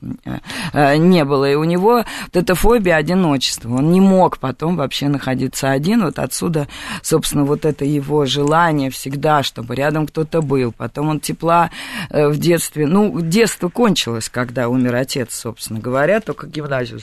не 0.73 1.25
было, 1.25 1.49
и 1.49 1.55
у 1.55 1.63
него 1.63 1.96
вот 1.97 2.35
эта 2.35 2.55
фобия 2.55 2.95
одиночества, 2.95 3.69
он 3.69 3.91
не 3.91 4.01
мог 4.01 4.39
потом 4.39 4.75
вообще 4.75 5.07
находиться 5.07 5.71
один, 5.71 6.03
вот 6.03 6.19
отсюда, 6.19 6.67
собственно, 7.01 7.45
вот 7.45 7.65
это 7.65 7.85
его 7.85 8.25
желание 8.25 8.89
всегда, 8.89 9.43
чтобы 9.43 9.75
рядом 9.75 10.07
кто-то 10.07 10.41
был, 10.41 10.71
потом 10.71 11.09
он 11.09 11.19
тепла 11.19 11.71
э, 12.09 12.27
в 12.27 12.37
детстве, 12.37 12.87
ну, 12.87 13.19
детство 13.21 13.69
кончилось, 13.69 14.29
когда 14.29 14.69
умер 14.69 14.95
отец, 14.95 15.33
собственно 15.33 15.79
говоря, 15.79 16.19
только 16.19 16.47
гимназию 16.47 16.99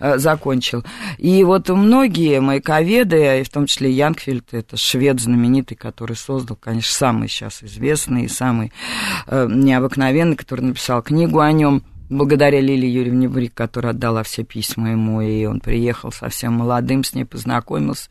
э, 0.00 0.18
закончил, 0.18 0.84
и 1.18 1.44
вот 1.44 1.68
многие 1.68 2.40
маяковеды, 2.40 3.40
и 3.40 3.44
в 3.44 3.48
том 3.50 3.66
числе 3.66 3.90
Янгфельд, 3.90 4.52
это 4.52 4.76
швед 4.76 5.20
знаменитый, 5.20 5.76
который 5.76 6.16
создал, 6.16 6.56
конечно, 6.56 6.92
самый 6.92 7.28
сейчас 7.28 7.62
известный 7.62 8.24
и 8.24 8.28
самый 8.28 8.72
э, 9.26 9.46
необыкновенный, 9.50 10.36
который 10.36 10.62
написал 10.62 11.02
книгу 11.02 11.40
о 11.40 11.52
нем, 11.52 11.82
благодаря 12.12 12.60
Лилии 12.60 12.88
Юрьевне 12.88 13.28
Брик, 13.28 13.54
которая 13.54 13.92
отдала 13.92 14.22
все 14.22 14.44
письма 14.44 14.92
ему, 14.92 15.20
и 15.20 15.44
он 15.44 15.60
приехал 15.60 16.12
совсем 16.12 16.54
молодым, 16.54 17.04
с 17.04 17.14
ней 17.14 17.24
познакомился. 17.24 18.08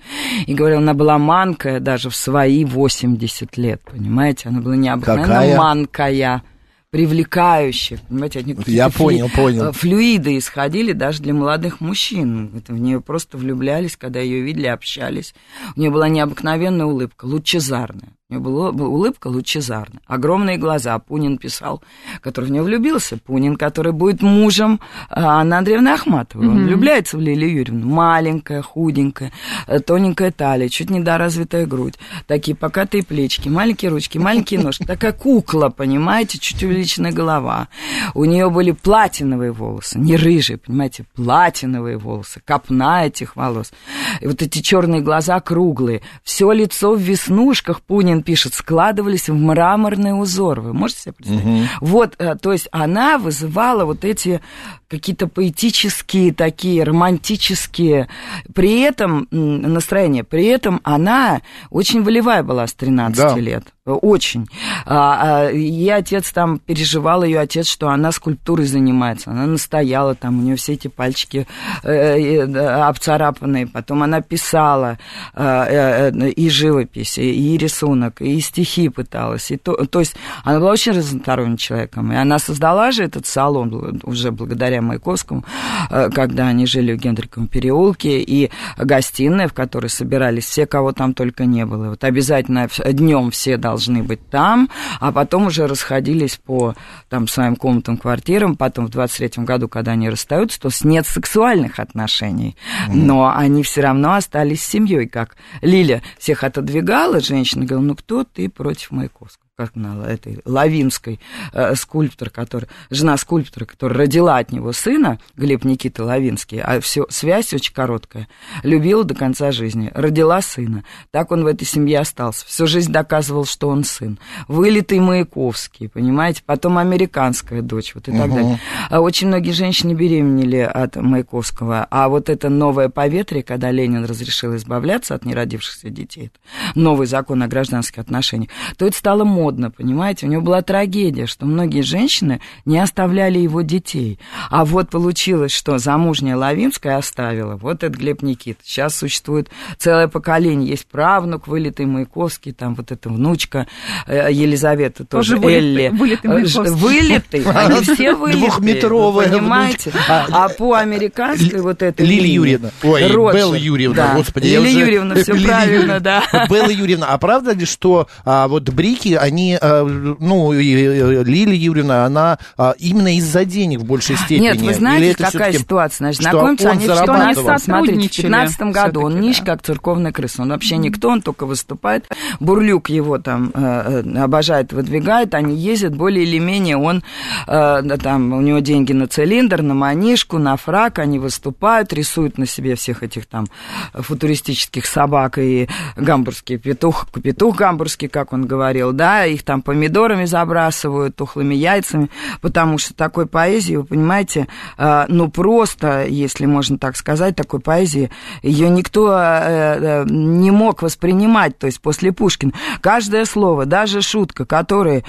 И 0.48 0.54
говорил, 0.54 0.80
она 0.80 0.94
была 0.94 1.18
манкая 1.18 1.80
даже 1.80 2.10
в 2.10 2.16
свои 2.16 2.66
80 2.66 3.58
лет, 3.58 3.82
понимаете? 3.90 4.50
Она 4.50 4.62
была 4.62 4.76
необыкновенно 4.76 5.28
Какая? 5.28 5.58
манкая 5.58 6.44
привлекающая, 6.92 8.00
понимаете, 8.10 8.40
от 8.40 8.46
нее 8.46 8.58
Я 8.68 8.90
понял, 8.90 9.30
флю... 9.30 9.44
понял. 9.44 9.64
Э, 9.70 9.72
флюиды 9.72 10.38
исходили 10.38 10.92
даже 10.92 11.24
для 11.24 11.34
молодых 11.34 11.80
мужчин. 11.80 12.52
Это 12.56 12.74
в 12.74 12.80
нее 12.80 13.00
просто 13.00 13.38
влюблялись, 13.38 13.96
когда 13.96 14.20
ее 14.20 14.42
видели, 14.42 14.68
общались. 14.68 15.34
У 15.76 15.80
нее 15.80 15.90
была 15.90 16.10
необыкновенная 16.10 16.86
улыбка, 16.86 17.26
лучезарная. 17.26 18.10
У 18.32 18.36
нее 18.36 18.44
была, 18.44 18.70
улыбка 18.70 19.28
лучезарная. 19.28 20.00
Огромные 20.08 20.58
глаза. 20.58 20.98
Пунин 21.00 21.38
писал, 21.38 21.84
который 22.22 22.46
в 22.46 22.52
нее 22.52 22.64
влюбился. 22.64 23.18
Пунин, 23.18 23.58
который 23.58 23.92
будет 23.92 24.22
мужем 24.22 24.80
а, 25.10 25.42
Анны 25.42 25.56
Андреевны 25.56 25.90
Ахматовой. 25.90 26.48
Mm-hmm. 26.48 26.50
Он 26.52 26.64
влюбляется 26.66 27.18
в 27.18 27.20
Лилию 27.20 27.58
Юрьевну. 27.58 27.86
Маленькая, 27.86 28.62
худенькая, 28.62 29.34
э, 29.68 29.80
тоненькая 29.82 30.32
талия, 30.32 30.70
чуть 30.70 30.90
недоразвитая 30.90 31.66
грудь. 31.66 31.96
Такие 32.26 32.56
покатые 32.56 33.04
плечики, 33.04 33.50
маленькие 33.50 33.92
ручки, 33.92 34.18
маленькие 34.18 34.62
ножки. 34.62 34.86
Такая 34.86 35.12
кукла, 35.12 35.68
понимаете, 35.68 36.40
чуть 36.40 36.64
увеличенная 36.64 37.12
голова. 37.12 37.68
У 38.14 38.24
нее 38.24 38.50
были 38.50 38.72
платиновые 38.72 39.52
волосы, 39.52 40.00
не 40.00 40.16
рыжие, 40.16 40.58
понимаете, 40.58 41.04
платиновые 41.16 41.98
волосы, 41.98 42.42
копна 42.46 43.06
этих 43.08 43.36
волос. 43.36 43.74
И 44.22 44.28
вот 44.28 44.42
эти 44.42 44.62
черные 44.62 45.02
глаза 45.02 45.42
круглые. 45.42 46.02
Все 46.24 46.50
лицо 46.54 46.94
в 46.94 47.02
веснушках 47.02 47.82
Пунин 47.82 48.21
пишет, 48.22 48.54
складывались 48.54 49.30
в 49.30 49.34
мраморный 49.34 50.20
узор. 50.20 50.62
Вы 50.62 50.74
можете 50.74 51.02
себе 51.02 51.14
представить? 51.14 51.46
Угу. 51.46 51.68
Вот, 51.82 52.16
э, 52.18 52.36
то 52.36 52.52
есть 52.52 52.68
она 52.72 53.18
вызывала 53.18 53.86
вот 53.86 54.06
эти 54.06 54.42
какие-то 54.88 55.28
поэтические 55.28 56.34
такие, 56.34 56.84
романтические, 56.84 58.10
при 58.54 58.82
этом 58.82 59.28
настроение, 59.32 60.24
при 60.24 60.46
этом 60.46 60.82
она 60.84 61.42
очень 61.70 62.04
волевая 62.04 62.44
была 62.44 62.68
с 62.68 62.74
13 62.74 63.18
да. 63.18 63.36
лет. 63.38 63.64
Очень. 63.96 64.48
А, 64.86 65.46
а, 65.46 65.52
и 65.52 65.88
отец 65.90 66.32
там 66.32 66.60
переживал 66.60 67.24
ее 67.24 67.40
отец, 67.40 67.68
что 67.68 67.90
она 67.90 68.12
скульптурой 68.12 68.66
занимается. 68.66 69.32
Она 69.32 69.46
настояла 69.46 70.16
там, 70.16 70.40
у 70.40 70.42
нее 70.42 70.56
все 70.56 70.74
эти 70.74 70.88
пальчики 70.88 71.48
э, 71.84 71.92
э, 71.92 72.58
обцарапанные. 72.84 73.68
Потом 73.68 74.04
она 74.04 74.22
писала 74.22 74.98
э, 75.34 76.12
и 76.30 76.50
живопись, 76.50 77.18
и 77.18 77.58
рисунок, 77.58 78.22
и 78.22 78.40
стихи 78.40 78.90
пыталась. 78.90 79.52
И 79.52 79.58
то, 79.58 79.74
то 79.86 80.00
есть 80.00 80.16
она 80.44 80.60
была 80.60 80.72
очень 80.72 80.94
разносторонним 80.94 81.58
человеком. 81.58 82.12
И 82.12 82.16
она 82.16 82.40
создала 82.40 82.92
же 82.92 83.04
этот 83.04 83.26
салон 83.26 84.02
уже 84.04 84.32
благодаря 84.32 84.82
Маяковскому, 84.82 85.44
когда 85.90 86.48
они 86.48 86.66
жили 86.66 86.94
в 86.94 86.98
Генриковом 86.98 87.48
переулке, 87.48 88.22
и 88.22 88.52
гостиная, 88.78 89.48
в 89.48 89.54
которой 89.54 89.88
собирались 89.88 90.46
все, 90.46 90.66
кого 90.66 90.92
там 90.92 91.14
только 91.14 91.46
не 91.46 91.66
было. 91.66 91.90
Вот 91.90 92.04
обязательно 92.04 92.68
днем 92.92 93.32
все 93.32 93.58
должны 93.58 93.81
должны 93.82 94.04
быть 94.04 94.30
там, 94.30 94.70
а 95.00 95.12
потом 95.12 95.48
уже 95.48 95.68
расходились 95.68 96.38
по 96.38 96.76
там, 97.10 97.28
своим 97.28 97.56
комнатам, 97.56 97.98
квартирам. 97.98 98.56
Потом 98.56 98.88
в 98.88 98.90
23-м 98.92 99.46
году, 99.46 99.68
когда 99.68 99.94
они 99.94 100.10
расстаются, 100.10 100.60
то 100.60 100.70
нет 100.84 101.08
сексуальных 101.08 101.80
отношений. 101.80 102.56
Но 102.88 103.34
они 103.36 103.64
все 103.64 103.82
равно 103.82 104.14
остались 104.14 104.64
семьей, 104.64 105.08
как 105.08 105.36
Лиля 105.62 106.02
всех 106.20 106.44
отодвигала, 106.44 107.20
женщина 107.20 107.66
говорила, 107.66 107.88
ну 107.88 107.96
кто 107.96 108.24
ты 108.24 108.50
против 108.50 108.92
Маяковского? 108.92 109.51
Как 109.58 109.76
на 109.76 110.06
этой 110.06 110.40
Лавинской 110.46 111.20
э, 111.54 111.76
скульптор, 111.76 112.30
который, 112.30 112.68
жена 112.90 113.18
скульптора, 113.18 113.66
которая 113.66 114.00
родила 114.00 114.38
от 114.38 114.52
него 114.52 114.72
сына, 114.72 115.20
Глеб 115.36 115.66
Никита 115.66 116.04
Лавинский, 116.04 116.60
а 116.62 116.80
все, 116.80 117.06
связь 117.10 117.54
очень 117.54 117.74
короткая, 117.74 118.28
любила 118.64 119.04
до 119.04 119.14
конца 119.14 119.52
жизни, 119.52 119.92
родила 119.94 120.42
сына. 120.42 120.84
Так 121.12 121.32
он 121.32 121.44
в 121.44 121.48
этой 121.48 121.66
семье 121.66 122.00
остался. 122.00 122.46
Всю 122.46 122.66
жизнь 122.66 122.92
доказывал, 122.92 123.46
что 123.46 123.68
он 123.70 123.84
сын. 123.84 124.18
Вылитый 124.48 125.00
Маяковский, 125.00 125.90
понимаете? 125.90 126.42
Потом 126.46 126.78
американская 126.78 127.62
дочь, 127.62 127.94
вот 127.94 128.08
и 128.08 128.12
так 128.12 128.28
угу. 128.28 128.36
далее. 128.36 128.60
А 128.90 129.02
очень 129.02 129.28
многие 129.28 129.52
женщины 129.52 129.94
беременели 129.94 130.58
от 130.58 130.96
Маяковского, 130.96 131.88
а 131.92 132.10
вот 132.10 132.30
это 132.30 132.50
новое 132.50 132.90
поветрие, 132.90 133.44
когда 133.44 133.70
Ленин 133.70 134.06
разрешил 134.06 134.56
избавляться 134.56 135.14
от 135.14 135.26
неродившихся 135.26 135.90
детей, 135.90 136.32
новый 136.74 137.06
закон 137.06 137.44
о 137.44 137.48
гражданских 137.48 138.00
отношениях, 138.00 138.50
то 138.78 138.88
это 138.88 138.98
стало 138.98 139.24
модно 139.24 139.51
модно, 139.52 139.70
понимаете? 139.70 140.26
У 140.28 140.30
него 140.30 140.42
была 140.42 140.62
трагедия, 140.62 141.26
что 141.26 141.46
многие 141.46 141.82
женщины 141.82 142.40
не 142.66 142.80
оставляли 142.80 143.40
его 143.40 143.62
детей. 143.62 144.18
А 144.50 144.64
вот 144.64 144.90
получилось, 144.90 145.52
что 145.52 145.78
замужняя 145.78 146.38
Лавинская 146.38 146.98
оставила. 146.98 147.58
Вот 147.58 147.84
это 147.84 147.98
Глеб 147.98 148.22
Никит. 148.22 148.60
Сейчас 148.64 148.96
существует 148.96 149.50
целое 149.78 150.08
поколение. 150.08 150.70
Есть 150.70 150.88
правнук, 150.88 151.48
вылитый 151.48 151.86
Маяковский, 151.86 152.54
там 152.54 152.76
вот 152.76 152.92
эта 152.92 153.10
внучка 153.10 153.68
э, 154.08 154.32
Елизавета 154.32 155.06
тоже, 155.06 155.36
тоже 155.36 155.54
Элли. 155.54 155.90
Вылитый, 155.90 156.30
вылитый 156.30 156.68
э, 156.68 156.72
Вылитый, 156.72 157.44
они 157.44 157.82
все 157.82 158.16
вылитые. 158.16 158.48
Двухметровая. 158.48 159.30
Понимаете? 159.30 159.92
А, 160.08 160.28
а 160.32 160.50
по 160.50 160.74
американской 160.76 161.62
вот 161.62 161.82
этой 161.82 162.06
Лилия 162.06 162.34
Юрьевна. 162.34 162.70
Ой, 162.84 163.10
Белла 163.10 163.56
Юрьевна, 163.56 164.14
господи. 164.16 164.48
Лилия 164.48 164.72
Юрьевна, 164.72 165.16
все 165.16 165.36
правильно, 165.46 166.00
да. 166.00 166.24
Белла 166.50 166.70
Юрьевна, 166.70 167.08
а 167.08 167.18
правда 167.18 167.52
ли, 167.52 167.66
что 167.66 168.08
а, 168.24 168.48
вот 168.48 168.70
брики, 168.70 169.14
они, 169.32 169.58
а, 169.60 169.84
ну, 169.84 170.52
Лилия 170.52 171.56
Юрьевна, 171.56 172.06
она 172.06 172.38
а, 172.58 172.76
именно 172.78 173.16
из-за 173.16 173.46
денег 173.46 173.80
в 173.80 173.86
большей 173.86 174.18
степени? 174.18 174.44
Нет, 174.44 174.62
вы 174.62 174.74
знаете, 174.74 175.16
какая 175.16 175.54
ситуация? 175.54 175.98
Значит, 175.98 176.22
знакомиться 176.22 176.72
они 176.72 176.88
в 176.88 177.00
15, 177.00 177.64
смотрите, 177.64 178.22
в 178.22 178.24
15 178.24 178.62
году 178.62 179.02
он 179.02 179.20
нищ, 179.20 179.42
как 179.44 179.62
церковная 179.62 180.12
крыса. 180.12 180.42
Он 180.42 180.50
вообще 180.50 180.78
никто, 180.78 181.10
он 181.10 181.22
только 181.22 181.46
выступает. 181.46 182.10
Бурлюк 182.40 182.90
его 182.90 183.18
там 183.18 183.52
э, 183.54 184.04
э, 184.04 184.18
обожает, 184.20 184.74
выдвигает, 184.74 185.34
они 185.34 185.56
ездят 185.56 185.96
более 185.96 186.26
или 186.26 186.40
менее, 186.40 186.78
он 186.78 187.04
э, 187.48 187.98
там, 188.02 188.34
у 188.34 188.42
него 188.42 188.60
деньги 188.60 188.94
на 188.94 189.08
цилиндр, 189.08 189.62
на 189.62 189.74
манишку, 189.74 190.38
на 190.38 190.58
фрак, 190.58 191.00
они 191.00 191.20
выступают, 191.20 191.94
рисуют 191.94 192.38
на 192.38 192.46
себе 192.46 192.76
всех 192.76 193.04
этих 193.04 193.26
там 193.26 193.48
футуристических 193.94 194.86
собак 194.86 195.38
и 195.38 195.70
гамбургский 195.96 196.58
петух, 196.58 197.08
петух 197.24 197.56
гамбургский, 197.56 198.08
как 198.08 198.34
он 198.34 198.46
говорил, 198.46 198.92
да, 198.92 199.21
их 199.26 199.44
там 199.44 199.62
помидорами 199.62 200.26
забрасывают, 200.26 201.16
тухлыми 201.16 201.56
яйцами, 201.56 202.10
потому 202.42 202.78
что 202.78 202.94
такой 202.94 203.26
поэзии, 203.26 203.76
вы 203.76 203.84
понимаете, 203.84 204.48
э, 204.78 205.06
ну 205.08 205.30
просто, 205.30 206.06
если 206.06 206.46
можно 206.46 206.78
так 206.78 206.96
сказать, 206.96 207.36
такой 207.36 207.60
поэзии, 207.60 208.10
ее 208.42 208.70
никто 208.70 209.12
э, 209.14 210.06
не 210.08 210.52
мог 210.52 210.82
воспринимать, 210.82 211.58
то 211.58 211.68
есть 211.68 211.82
после 211.82 212.12
Пушкина. 212.12 212.54
Каждое 212.82 213.26
слово, 213.26 213.66
даже 213.66 214.02
шутка, 214.02 214.46
которая 214.46 215.04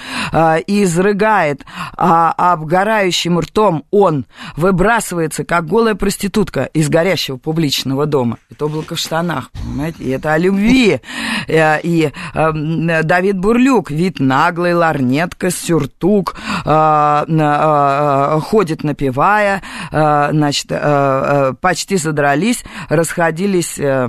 изрыгает 0.67 1.63
а, 1.97 2.33
обгорающим 2.53 3.39
ртом 3.41 3.85
он, 3.91 4.27
выбрасывается, 4.57 5.45
как 5.45 5.67
голая 5.67 5.95
проститутка 5.95 6.65
из 6.65 6.89
горящего 6.89 7.37
публичного 7.37 8.07
дома. 8.07 8.39
Это 8.51 8.67
облако 8.67 8.95
в 8.95 8.99
штанах, 8.99 9.51
понимаете? 9.53 10.05
И 10.05 10.11
это 10.11 10.33
о 10.33 10.39
любви. 10.39 11.01
Э, 11.49 11.81
и 11.83 12.11
Давид 12.35 13.39
Бурлюк, 13.39 13.91
вид 14.03 14.21
наглый, 14.21 14.75
ларнетка, 14.75 15.51
сюртук, 15.51 16.37
э, 16.65 17.25
э, 17.29 18.41
ходит 18.41 18.85
напевая, 18.85 19.63
значит, 19.91 20.69
почти 21.61 21.97
задрались, 21.97 22.65
расходились 22.89 23.79
Э, 23.83 24.09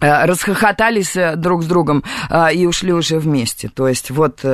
расхохотались 0.00 1.16
э, 1.16 1.36
друг 1.36 1.62
с 1.62 1.66
другом 1.66 2.02
э, 2.28 2.54
и 2.54 2.66
ушли 2.66 2.92
уже 2.92 3.18
вместе. 3.18 3.68
То 3.68 3.88
есть 3.88 4.10
вот 4.10 4.44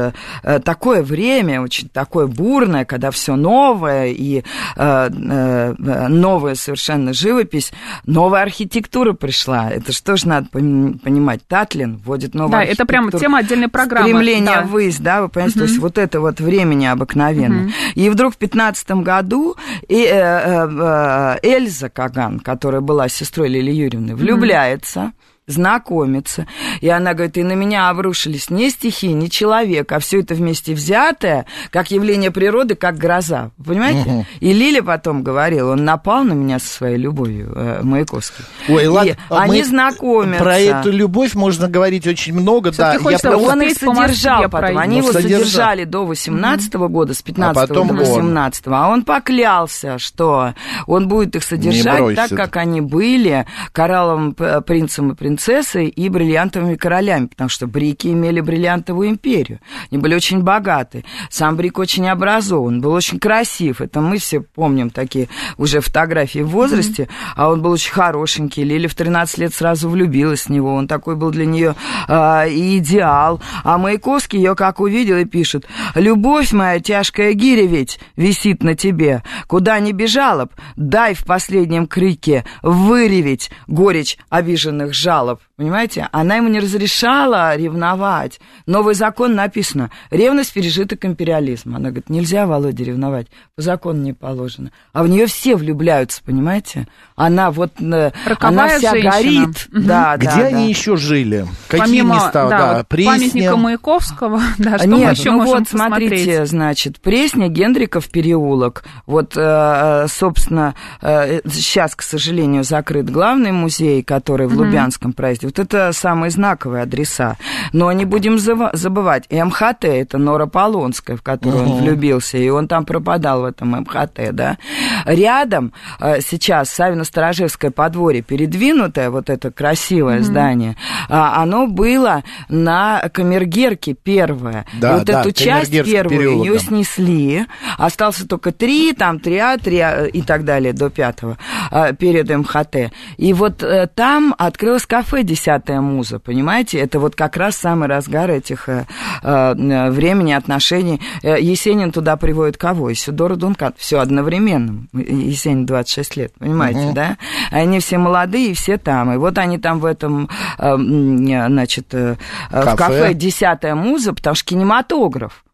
такое 0.64 1.02
время, 1.02 1.62
очень 1.62 1.88
такое 1.88 2.26
бурное, 2.26 2.84
когда 2.84 3.10
все 3.10 3.36
новое 3.36 4.08
и 4.08 4.42
новая 4.76 6.54
совершенно 6.54 7.12
живопись, 7.12 7.72
новая 8.06 8.42
архитектура 8.42 9.12
пришла. 9.12 9.70
Это 9.70 9.92
что 9.92 10.16
же 10.16 10.28
надо 10.28 10.48
понимать? 10.48 11.40
Татлин 11.46 11.96
вводит 11.96 12.34
новую 12.34 12.52
да, 12.52 12.62
это 12.62 12.86
прямо 12.86 13.10
тема 13.12 13.38
отдельной 13.38 13.68
программы. 13.68 14.08
Стремление 14.08 14.56
да. 14.56 14.62
ввысь, 14.62 14.98
да, 14.98 15.22
вы 15.22 15.28
понимаете, 15.28 15.58
угу. 15.58 15.66
то 15.66 15.70
есть 15.70 15.80
вот 15.80 15.98
это 15.98 16.20
вот 16.20 16.40
время 16.40 16.74
необыкновенное. 16.74 17.66
Угу. 17.66 17.72
И 17.94 18.10
вдруг 18.10 18.34
в 18.34 18.36
пятнадцатом 18.36 19.02
году 19.02 19.56
Эльза 19.88 21.88
Каган, 21.88 22.40
которая 22.40 22.80
была 22.80 23.08
сестрой 23.08 23.48
Лили 23.48 23.72
Юрьевны, 23.72 24.14
влюбляется. 24.14 25.00
Угу 25.00 25.12
знакомиться. 25.50 26.46
И 26.80 26.88
она 26.88 27.14
говорит, 27.14 27.36
и 27.36 27.42
на 27.42 27.52
меня 27.52 27.88
обрушились 27.88 28.50
не 28.50 28.70
стихи, 28.70 29.12
не 29.12 29.30
человек, 29.30 29.90
а 29.92 29.98
все 29.98 30.20
это 30.20 30.34
вместе 30.34 30.74
взятое, 30.74 31.46
как 31.70 31.90
явление 31.90 32.30
природы, 32.30 32.74
как 32.74 32.96
гроза. 32.96 33.50
Понимаете? 33.64 34.00
Угу. 34.00 34.26
И 34.40 34.52
Лиля 34.52 34.82
потом 34.82 35.22
говорила, 35.22 35.72
он 35.72 35.84
напал 35.84 36.24
на 36.24 36.32
меня 36.32 36.58
со 36.58 36.68
своей 36.68 36.96
любовью, 36.96 37.52
э, 37.54 37.80
Маяковский. 37.82 38.44
Ой, 38.68 38.84
и 38.84 38.86
ладно, 38.86 39.16
они 39.28 39.62
знакомятся. 39.62 40.42
Про 40.42 40.58
эту 40.58 40.90
любовь 40.90 41.34
можно 41.34 41.68
говорить 41.68 42.06
очень 42.06 42.34
много. 42.34 42.72
да, 42.72 42.94
я 42.94 43.36
он 43.36 43.62
их 43.62 43.74
содержал 43.74 44.48
потом. 44.48 44.78
Они 44.78 44.98
его 44.98 45.12
содержал. 45.12 45.40
содержали 45.40 45.84
до 45.84 46.06
18 46.06 46.74
-го 46.74 46.88
года, 46.88 47.14
с 47.14 47.22
15 47.22 47.62
а 47.62 47.66
до 47.66 47.82
18 47.84 48.66
-го. 48.66 48.74
А 48.74 48.88
он 48.88 49.04
поклялся, 49.04 49.98
что 49.98 50.54
он 50.86 51.08
будет 51.08 51.36
их 51.36 51.44
содержать 51.44 52.14
так, 52.16 52.30
как 52.30 52.56
они 52.56 52.80
были, 52.80 53.46
коралловым 53.72 54.34
принцем 54.34 55.12
и 55.12 55.14
принцессой 55.14 55.39
принцессой 55.40 55.88
и 55.88 56.08
бриллиантовыми 56.10 56.74
королями, 56.74 57.26
потому 57.26 57.48
что 57.48 57.66
брики 57.66 58.08
имели 58.08 58.40
бриллиантовую 58.40 59.08
империю. 59.08 59.60
Они 59.90 59.98
были 59.98 60.14
очень 60.14 60.42
богаты. 60.42 61.04
Сам 61.30 61.56
брик 61.56 61.78
очень 61.78 62.06
образован, 62.08 62.82
был 62.82 62.92
очень 62.92 63.18
красив. 63.18 63.80
Это 63.80 64.02
мы 64.02 64.18
все 64.18 64.40
помним 64.40 64.90
такие 64.90 65.28
уже 65.56 65.80
фотографии 65.80 66.40
в 66.40 66.50
возрасте. 66.50 67.04
Mm-hmm. 67.04 67.32
А 67.36 67.48
он 67.48 67.62
был 67.62 67.70
очень 67.70 67.92
хорошенький. 67.92 68.64
Лили 68.64 68.86
в 68.86 68.94
13 68.94 69.38
лет 69.38 69.54
сразу 69.54 69.88
влюбилась 69.88 70.42
в 70.46 70.50
него. 70.50 70.74
Он 70.74 70.86
такой 70.86 71.16
был 71.16 71.30
для 71.30 71.46
нее 71.46 71.74
э, 72.06 72.12
идеал. 72.50 73.40
А 73.64 73.78
Маяковский 73.78 74.38
ее 74.38 74.54
как 74.54 74.78
увидел 74.80 75.16
и 75.16 75.24
пишет. 75.24 75.66
«Любовь 75.94 76.52
моя, 76.52 76.80
тяжкая 76.80 77.32
гиря 77.32 77.66
ведь 77.66 77.98
висит 78.16 78.62
на 78.62 78.74
тебе. 78.74 79.22
Куда 79.46 79.80
ни 79.80 79.92
бежала 79.92 80.44
б, 80.44 80.50
дай 80.76 81.14
в 81.14 81.24
последнем 81.24 81.86
крике 81.86 82.44
выреветь 82.62 83.50
горечь 83.66 84.18
обиженных 84.28 84.92
жалоб 84.92 85.29
жалоб, 85.30 85.40
понимаете? 85.56 86.08
Она 86.12 86.36
ему 86.36 86.48
не 86.48 86.60
разрешала 86.60 87.56
ревновать. 87.56 88.40
Новый 88.66 88.94
закон 88.94 89.34
написано, 89.34 89.90
ревность 90.10 90.52
пережиток 90.52 91.04
империализма. 91.04 91.76
Она 91.76 91.90
говорит, 91.90 92.10
нельзя, 92.10 92.46
Володя, 92.46 92.84
ревновать, 92.84 93.28
по 93.56 93.62
закону 93.62 94.02
не 94.02 94.12
положено. 94.12 94.70
А 94.92 95.02
в 95.02 95.08
нее 95.08 95.26
все 95.26 95.56
влюбляются, 95.56 96.22
понимаете? 96.24 96.86
Она 97.16 97.50
вот, 97.50 97.72
э, 97.80 98.12
Роковая 98.26 98.48
она 98.48 98.78
вся 98.78 98.90
женщина. 98.90 99.12
горит. 99.12 99.68
Угу. 99.72 99.82
Да, 99.82 100.16
Где 100.16 100.26
да, 100.26 100.46
они 100.46 100.64
да. 100.64 100.68
еще 100.68 100.96
жили? 100.96 101.46
Какие 101.68 101.86
Помимо, 101.86 102.14
места? 102.16 102.48
Да, 102.48 102.48
да, 102.48 102.84
Пресня. 102.84 103.12
памятника 103.12 103.56
Маяковского, 103.56 104.40
да, 104.58 104.78
что 104.78 104.88
Нет, 104.88 104.98
мы 105.06 105.10
еще 105.10 105.30
ну 105.30 105.36
можем 105.38 105.52
вот, 105.54 105.68
посмотреть? 105.68 106.08
смотрите, 106.08 106.46
значит, 106.46 107.00
Пресня, 107.00 107.48
Гендриков 107.48 108.08
переулок. 108.10 108.84
Вот, 109.06 109.34
э, 109.36 110.06
собственно, 110.08 110.74
сейчас, 111.00 111.94
к 111.94 112.02
сожалению, 112.02 112.64
закрыт 112.64 113.10
главный 113.10 113.52
музей, 113.52 114.02
который 114.02 114.46
в 114.46 114.56
Лубянском 114.56 115.09
празднике. 115.12 115.46
Вот 115.46 115.58
это 115.58 115.92
самые 115.92 116.30
знаковые 116.30 116.82
адреса. 116.82 117.36
Но 117.72 117.90
не 117.92 118.04
будем 118.04 118.38
забывать, 118.38 119.30
МХТ, 119.30 119.84
это 119.84 120.18
Нора 120.18 120.46
Полонская, 120.46 121.16
в 121.16 121.22
которую 121.22 121.64
угу. 121.64 121.72
он 121.72 121.82
влюбился, 121.82 122.38
и 122.38 122.48
он 122.48 122.68
там 122.68 122.84
пропадал 122.84 123.42
в 123.42 123.44
этом 123.44 123.70
МХТ, 123.70 124.32
да. 124.32 124.58
Рядом 125.04 125.72
э, 126.00 126.20
сейчас 126.20 126.70
Савино-Сторожевское 126.70 127.70
подворье, 127.70 128.22
передвинутое, 128.22 129.10
вот 129.10 129.30
это 129.30 129.50
красивое 129.50 130.18
угу. 130.18 130.24
здание, 130.24 130.76
а, 131.08 131.42
оно 131.42 131.66
было 131.66 132.22
на 132.48 133.08
Камергерке 133.12 133.94
первое. 133.94 134.66
Да, 134.74 134.90
и 134.90 134.98
вот 134.98 135.04
да, 135.04 135.20
эту 135.20 135.32
часть 135.32 135.70
первую 135.70 136.38
ее 136.38 136.58
снесли, 136.58 137.46
остался 137.78 138.26
только 138.26 138.52
три, 138.52 138.92
там 138.92 139.20
три 139.20 139.38
А, 139.38 139.58
три 139.58 139.78
А 139.78 140.04
и 140.06 140.22
так 140.22 140.44
далее 140.44 140.72
до 140.72 140.90
пятого 140.90 141.38
э, 141.70 141.94
перед 141.94 142.28
МХТ. 142.28 142.92
И 143.16 143.32
вот 143.32 143.62
э, 143.62 143.88
там 143.94 144.34
открылось 144.38 144.86
кафе 144.86 145.22
«Десятая 145.22 145.80
муза», 145.80 146.18
понимаете? 146.18 146.78
Это 146.78 146.98
вот 146.98 147.14
как 147.14 147.36
раз 147.36 147.56
самый 147.56 147.88
разгар 147.88 148.30
этих 148.30 148.68
э, 148.68 148.84
э, 149.22 149.90
времени, 149.90 150.32
отношений. 150.32 151.00
Э, 151.22 151.40
Есенин 151.40 151.92
туда 151.92 152.16
приводит 152.16 152.56
кого? 152.56 152.92
Исидора 152.92 153.36
Дункан. 153.36 153.74
Все 153.76 153.98
одновременно. 154.00 154.86
Есенин 154.92 155.66
26 155.66 156.16
лет, 156.16 156.32
понимаете, 156.38 156.80
угу. 156.80 156.92
да? 156.94 157.16
Они 157.50 157.80
все 157.80 157.98
молодые, 157.98 158.54
все 158.54 158.78
там. 158.78 159.12
И 159.12 159.16
вот 159.16 159.38
они 159.38 159.58
там 159.58 159.80
в 159.80 159.84
этом, 159.84 160.28
э, 160.58 160.76
значит, 160.76 161.94
э, 161.94 162.16
кафе. 162.50 162.72
в 162.72 162.76
кафе 162.76 163.14
«Десятая 163.14 163.74
муза», 163.74 164.12
потому 164.12 164.34
что 164.34 164.46
кинематограф 164.46 165.44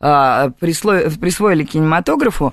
присвоили 0.00 1.64
кинематографу 1.64 2.52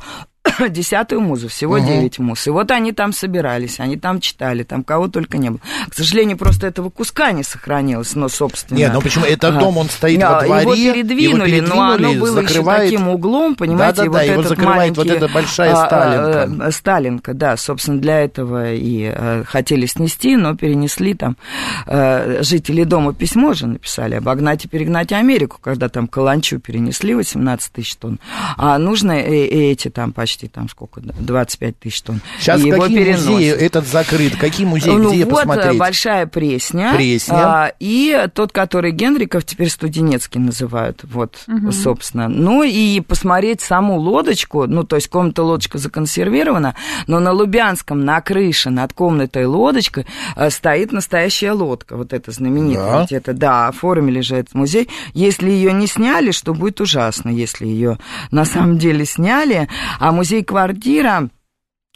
десятую 0.70 1.22
музу, 1.22 1.48
всего 1.48 1.80
девять 1.80 2.20
угу. 2.20 2.30
муз. 2.30 2.48
И 2.48 2.50
вот 2.50 2.72
они 2.72 2.92
там 2.92 3.14
собирались, 3.14 3.80
они 3.80 3.98
там 3.98 4.20
читали, 4.20 4.64
там 4.64 4.84
кого 4.84 5.08
только 5.08 5.38
не 5.38 5.50
было. 5.50 5.60
К 5.90 5.94
сожалению, 5.94 6.38
просто 6.38 6.68
этого 6.68 6.90
куска 6.90 7.32
не 7.32 7.44
сохранилось, 7.44 8.16
но, 8.16 8.30
собственно... 8.30 8.78
Нет, 8.78 8.94
ну 8.94 9.02
почему? 9.02 9.26
Этот 9.26 9.58
дом, 9.58 9.78
он 9.78 9.90
стоит 9.90 10.22
а, 10.24 10.40
во 10.40 10.46
дворе, 10.46 10.62
его 10.62 10.94
передвинули, 10.94 11.28
его 11.28 11.46
передвинули 11.46 11.76
но 11.76 11.92
оно 11.92 12.14
было 12.14 12.42
закрывает... 12.42 12.84
еще 12.86 12.98
таким 12.98 13.10
углом, 13.10 13.56
понимаете, 13.56 14.04
да, 14.04 14.04
да, 14.04 14.10
да, 14.10 14.18
вот 14.18 14.24
его 14.24 14.34
этот 14.34 14.50
закрывает 14.50 14.98
маленький... 14.98 15.10
вот 15.10 15.24
эта 15.24 15.34
большая 15.34 15.74
а, 15.74 15.86
Сталинка. 15.86 16.66
А, 16.66 16.72
Сталинка, 16.72 17.34
да, 17.34 17.58
собственно, 17.58 18.00
для 18.00 18.20
этого 18.22 18.74
и 18.74 19.06
а, 19.06 19.44
хотели 19.46 19.86
снести, 19.86 20.36
но 20.36 20.56
перенесли 20.56 21.14
там. 21.14 21.38
А, 21.86 22.40
жители 22.42 22.84
дома 22.84 23.14
письмо 23.14 23.54
же 23.54 23.68
написали, 23.68 24.16
обогнать 24.16 24.66
и 24.66 24.68
перегнать 24.68 25.12
Америку, 25.12 25.58
когда 25.62 25.90
там 25.90 26.08
Каланчу 26.08 26.60
перенесли 26.60 27.16
18 27.16 27.72
тысяч 27.72 27.96
тонн. 27.96 28.20
А 28.58 28.78
нужно 28.78 29.14
эти 29.14 29.90
там 29.90 30.14
почти 30.14 30.45
там 30.48 30.70
сколько, 30.70 31.02
25 31.02 31.80
тысяч 31.80 32.02
тонн. 32.02 32.22
Сейчас 32.40 32.62
и 32.62 32.70
какие 32.70 33.02
его 33.02 33.12
музеи 33.12 33.50
этот 33.50 33.88
закрыт? 33.88 34.36
Какие 34.36 34.66
музеи, 34.66 34.92
ну, 34.92 35.12
где 35.12 35.26
вот 35.26 35.36
посмотреть? 35.36 35.78
Большая 35.78 36.28
Пресня. 36.28 36.94
Пресня. 36.96 37.36
А, 37.36 37.74
и 37.80 38.28
тот, 38.34 38.52
который 38.52 38.92
Генриков, 38.92 39.46
теперь 39.46 39.70
Студенецкий 39.70 40.40
называют, 40.40 41.02
вот, 41.04 41.44
угу. 41.48 41.72
собственно. 41.72 42.28
Ну, 42.28 42.64
и 42.64 43.00
посмотреть 43.02 43.62
саму 43.62 43.98
лодочку, 43.98 44.68
ну, 44.68 44.84
то 44.84 44.96
есть 44.96 45.08
комната 45.10 45.44
лодочка 45.44 45.78
законсервирована, 45.78 46.76
но 47.08 47.20
на 47.20 47.32
Лубянском, 47.32 48.04
на 48.04 48.22
крыше, 48.22 48.70
над 48.70 48.94
комнатой 48.94 49.46
лодочкой 49.46 50.06
э, 50.36 50.50
стоит 50.50 50.92
настоящая 50.92 51.52
лодка, 51.52 51.96
вот 51.96 52.14
эта 52.14 52.32
знаменитая. 52.32 53.08
Да. 53.10 53.16
Это, 53.16 53.34
да, 53.34 53.68
оформили 53.68 54.22
же 54.22 54.36
этот 54.36 54.54
музей. 54.56 54.90
Если 55.14 55.50
ее 55.50 55.74
не 55.74 55.88
сняли, 55.88 56.32
что 56.32 56.54
будет 56.54 56.82
ужасно, 56.82 57.30
если 57.30 57.66
ее 57.66 57.98
на 58.32 58.46
самом 58.46 58.78
деле 58.78 59.06
сняли, 59.06 59.68
а 60.00 60.12
музей 60.12 60.35
квартира 60.44 61.30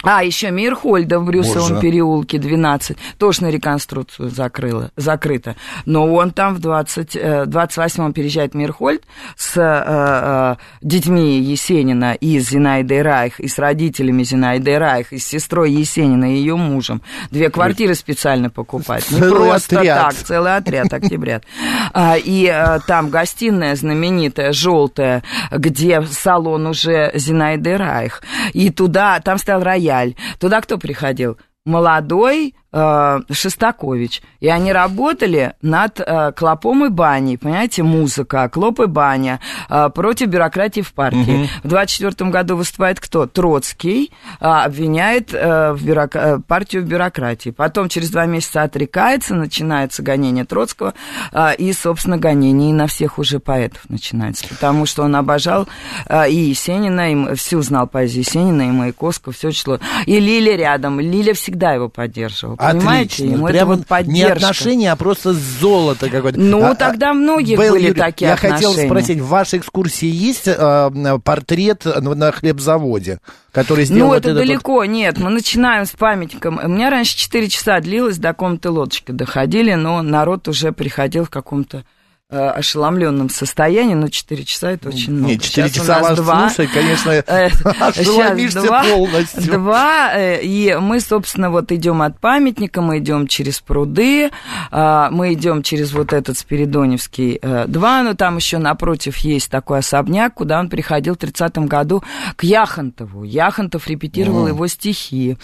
А, 0.02 0.24
еще 0.24 0.50
Мирхольда 0.50 1.18
в 1.18 1.26
Брюсовом 1.26 1.68
Боже. 1.68 1.80
переулке 1.80 2.38
12, 2.38 2.96
тоже 3.18 3.42
на 3.42 3.50
реконструкцию 3.50 4.30
закрыло, 4.30 4.90
закрыто. 4.96 5.56
Но 5.84 6.12
он 6.12 6.30
там 6.30 6.54
в 6.54 6.60
20, 6.60 7.16
28-м 7.16 8.10
э, 8.10 8.12
переезжает 8.12 8.54
Мирхольд 8.54 9.02
с 9.36 9.56
э, 9.58 9.60
э, 9.60 10.56
детьми 10.80 11.40
Есенина 11.40 12.14
и 12.14 12.40
с 12.40 12.48
Зинаидой 12.48 13.02
Райх, 13.02 13.40
и 13.40 13.48
с 13.48 13.58
родителями 13.58 14.22
Зинаиды 14.22 14.78
Райх, 14.78 15.12
и 15.12 15.18
с 15.18 15.26
сестрой 15.26 15.70
Есенина 15.72 16.34
и 16.34 16.38
ее 16.38 16.56
мужем. 16.56 17.02
Две 17.30 17.50
квартиры 17.50 17.94
специально 17.94 18.48
покупать. 18.48 19.10
Не 19.10 19.18
целый 19.18 19.48
просто 19.48 19.80
отряд. 19.80 20.02
так, 20.02 20.14
целый 20.14 20.56
отряд, 20.56 20.92
октябрят. 20.92 21.44
А, 21.92 22.16
и 22.16 22.46
э, 22.46 22.78
там 22.86 23.10
гостиная 23.10 23.76
знаменитая, 23.76 24.52
желтая, 24.52 25.22
где 25.50 26.00
салон 26.02 26.66
уже 26.66 27.10
Зинаиды 27.14 27.76
Райх. 27.76 28.22
И 28.54 28.70
туда, 28.70 29.20
там 29.20 29.36
стоял 29.36 29.62
рояль 29.62 29.89
рояль. 29.90 30.14
Туда 30.38 30.60
кто 30.60 30.78
приходил? 30.78 31.38
Молодой 31.66 32.54
Шестакович. 32.72 34.22
И 34.40 34.48
они 34.48 34.72
работали 34.72 35.54
над 35.60 36.00
э, 36.00 36.32
Клопом 36.32 36.86
и 36.86 36.88
баней, 36.88 37.36
понимаете, 37.36 37.82
музыка, 37.82 38.48
Клоп 38.48 38.80
и 38.80 38.86
баня, 38.86 39.40
э, 39.68 39.90
против 39.94 40.28
бюрократии 40.28 40.80
в 40.80 40.92
партии. 40.92 41.44
Угу. 41.44 41.48
В 41.64 41.68
24 41.68 42.30
году 42.30 42.56
выступает 42.56 43.00
кто? 43.00 43.26
Троцкий, 43.26 44.12
э, 44.40 44.44
обвиняет 44.44 45.34
э, 45.34 45.72
в 45.72 45.84
бюрок... 45.84 46.14
Э, 46.14 46.38
партию 46.46 46.82
в 46.82 46.86
бюрократии. 46.86 47.50
Потом 47.50 47.88
через 47.88 48.10
два 48.10 48.26
месяца 48.26 48.62
отрекается, 48.62 49.34
начинается 49.34 50.02
гонение 50.02 50.44
Троцкого, 50.44 50.94
э, 51.32 51.56
и, 51.56 51.72
собственно, 51.72 52.18
гонение 52.18 52.70
и 52.70 52.72
на 52.72 52.86
всех 52.86 53.18
уже 53.18 53.40
поэтов 53.40 53.82
начинается, 53.88 54.46
потому 54.48 54.86
что 54.86 55.02
он 55.02 55.16
обожал 55.16 55.68
э, 56.08 56.30
и 56.30 56.36
Есенина, 56.36 57.12
и 57.12 57.34
всю 57.34 57.60
знал 57.62 57.86
поэзию 57.86 58.24
Есенина, 58.24 58.62
и 58.62 58.70
Маяковского, 58.70 59.32
все 59.32 59.50
число. 59.50 59.78
И 60.06 60.18
Лиля 60.20 60.56
рядом, 60.56 61.00
Лиля 61.00 61.34
всегда 61.34 61.72
его 61.72 61.88
поддерживала. 61.88 62.56
Понимаете? 62.60 63.14
Отлично. 63.14 63.34
Ему 63.34 63.46
Прямо 63.46 63.74
это 63.74 63.84
вот 63.88 64.06
не 64.06 64.22
отношения, 64.22 64.92
а 64.92 64.96
просто 64.96 65.32
золото 65.32 66.10
какое-то. 66.10 66.38
Ну, 66.38 66.62
а, 66.62 66.70
а 66.70 66.74
тогда 66.74 67.14
многие 67.14 67.56
были 67.56 67.86
Юрий, 67.86 67.94
такие 67.94 68.28
я 68.28 68.34
отношения. 68.34 68.54
хотел 68.54 68.86
спросить, 68.86 69.18
в 69.20 69.28
вашей 69.28 69.60
экскурсии 69.60 70.08
есть 70.08 70.46
э, 70.46 71.18
портрет 71.24 71.84
на 71.84 72.32
хлебзаводе? 72.32 73.20
который 73.52 73.84
сделал 73.84 74.10
Ну, 74.10 74.14
это 74.14 74.32
далеко, 74.32 74.74
вот... 74.74 74.84
нет. 74.84 75.18
Мы 75.18 75.28
начинаем 75.30 75.84
с 75.84 75.90
памятником. 75.90 76.60
У 76.62 76.68
меня 76.68 76.88
раньше 76.88 77.16
4 77.16 77.48
часа 77.48 77.80
длилось, 77.80 78.16
до 78.16 78.32
комнаты 78.32 78.70
лодочки 78.70 79.10
доходили, 79.10 79.74
но 79.74 80.02
народ 80.02 80.46
уже 80.46 80.70
приходил 80.70 81.24
в 81.24 81.30
каком-то 81.30 81.84
ошеломленном 82.30 83.28
состоянии, 83.28 83.94
но 83.94 84.08
4 84.08 84.44
часа 84.44 84.70
это 84.70 84.88
очень 84.88 85.12
много. 85.12 85.32
Нет, 85.32 85.42
4 85.42 85.68
сейчас 85.68 85.82
часа 85.82 86.00
вас 86.00 86.16
два, 86.16 86.48
слушать, 86.48 86.72
конечно, 86.72 87.10
э, 87.26 87.48
ошеломишься 87.80 88.62
два, 88.62 88.84
полностью. 88.84 89.52
Два, 89.52 90.12
э, 90.14 90.40
и 90.42 90.76
мы, 90.80 91.00
собственно, 91.00 91.50
вот 91.50 91.72
идем 91.72 92.02
от 92.02 92.20
памятника, 92.20 92.82
мы 92.82 92.98
идем 92.98 93.26
через 93.26 93.60
пруды, 93.60 94.30
мы 94.70 95.32
идем 95.32 95.62
через 95.62 95.92
вот 95.92 96.12
этот 96.12 96.38
Спиридоневский 96.38 97.40
2, 97.66 98.02
но 98.02 98.14
там 98.14 98.36
еще 98.36 98.58
напротив 98.58 99.16
есть 99.18 99.50
такой 99.50 99.80
особняк, 99.80 100.34
куда 100.34 100.60
он 100.60 100.68
приходил 100.68 101.14
в 101.14 101.18
30-м 101.18 101.66
году 101.66 102.04
к 102.36 102.44
Яхонтову. 102.44 103.24
Яхонтов 103.24 103.88
репетировал 103.88 104.46
его 104.46 104.66
стихи, 104.68 105.36